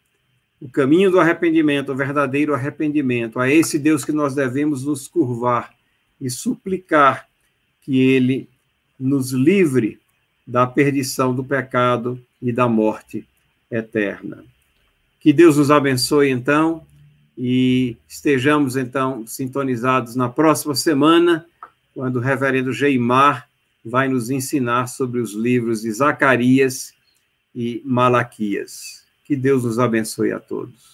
[0.60, 3.40] o caminho do arrependimento, o verdadeiro arrependimento.
[3.40, 5.74] A esse Deus que nós devemos nos curvar
[6.20, 7.26] e suplicar
[7.80, 8.48] que ele
[8.98, 10.00] nos livre
[10.46, 13.26] da perdição do pecado e da morte
[13.70, 14.44] eterna.
[15.18, 16.86] Que Deus nos abençoe, então
[17.44, 21.44] e estejamos então sintonizados na próxima semana,
[21.92, 23.48] quando o reverendo Geimar
[23.84, 26.94] vai nos ensinar sobre os livros de Zacarias
[27.52, 29.02] e Malaquias.
[29.24, 30.91] Que Deus nos abençoe a todos.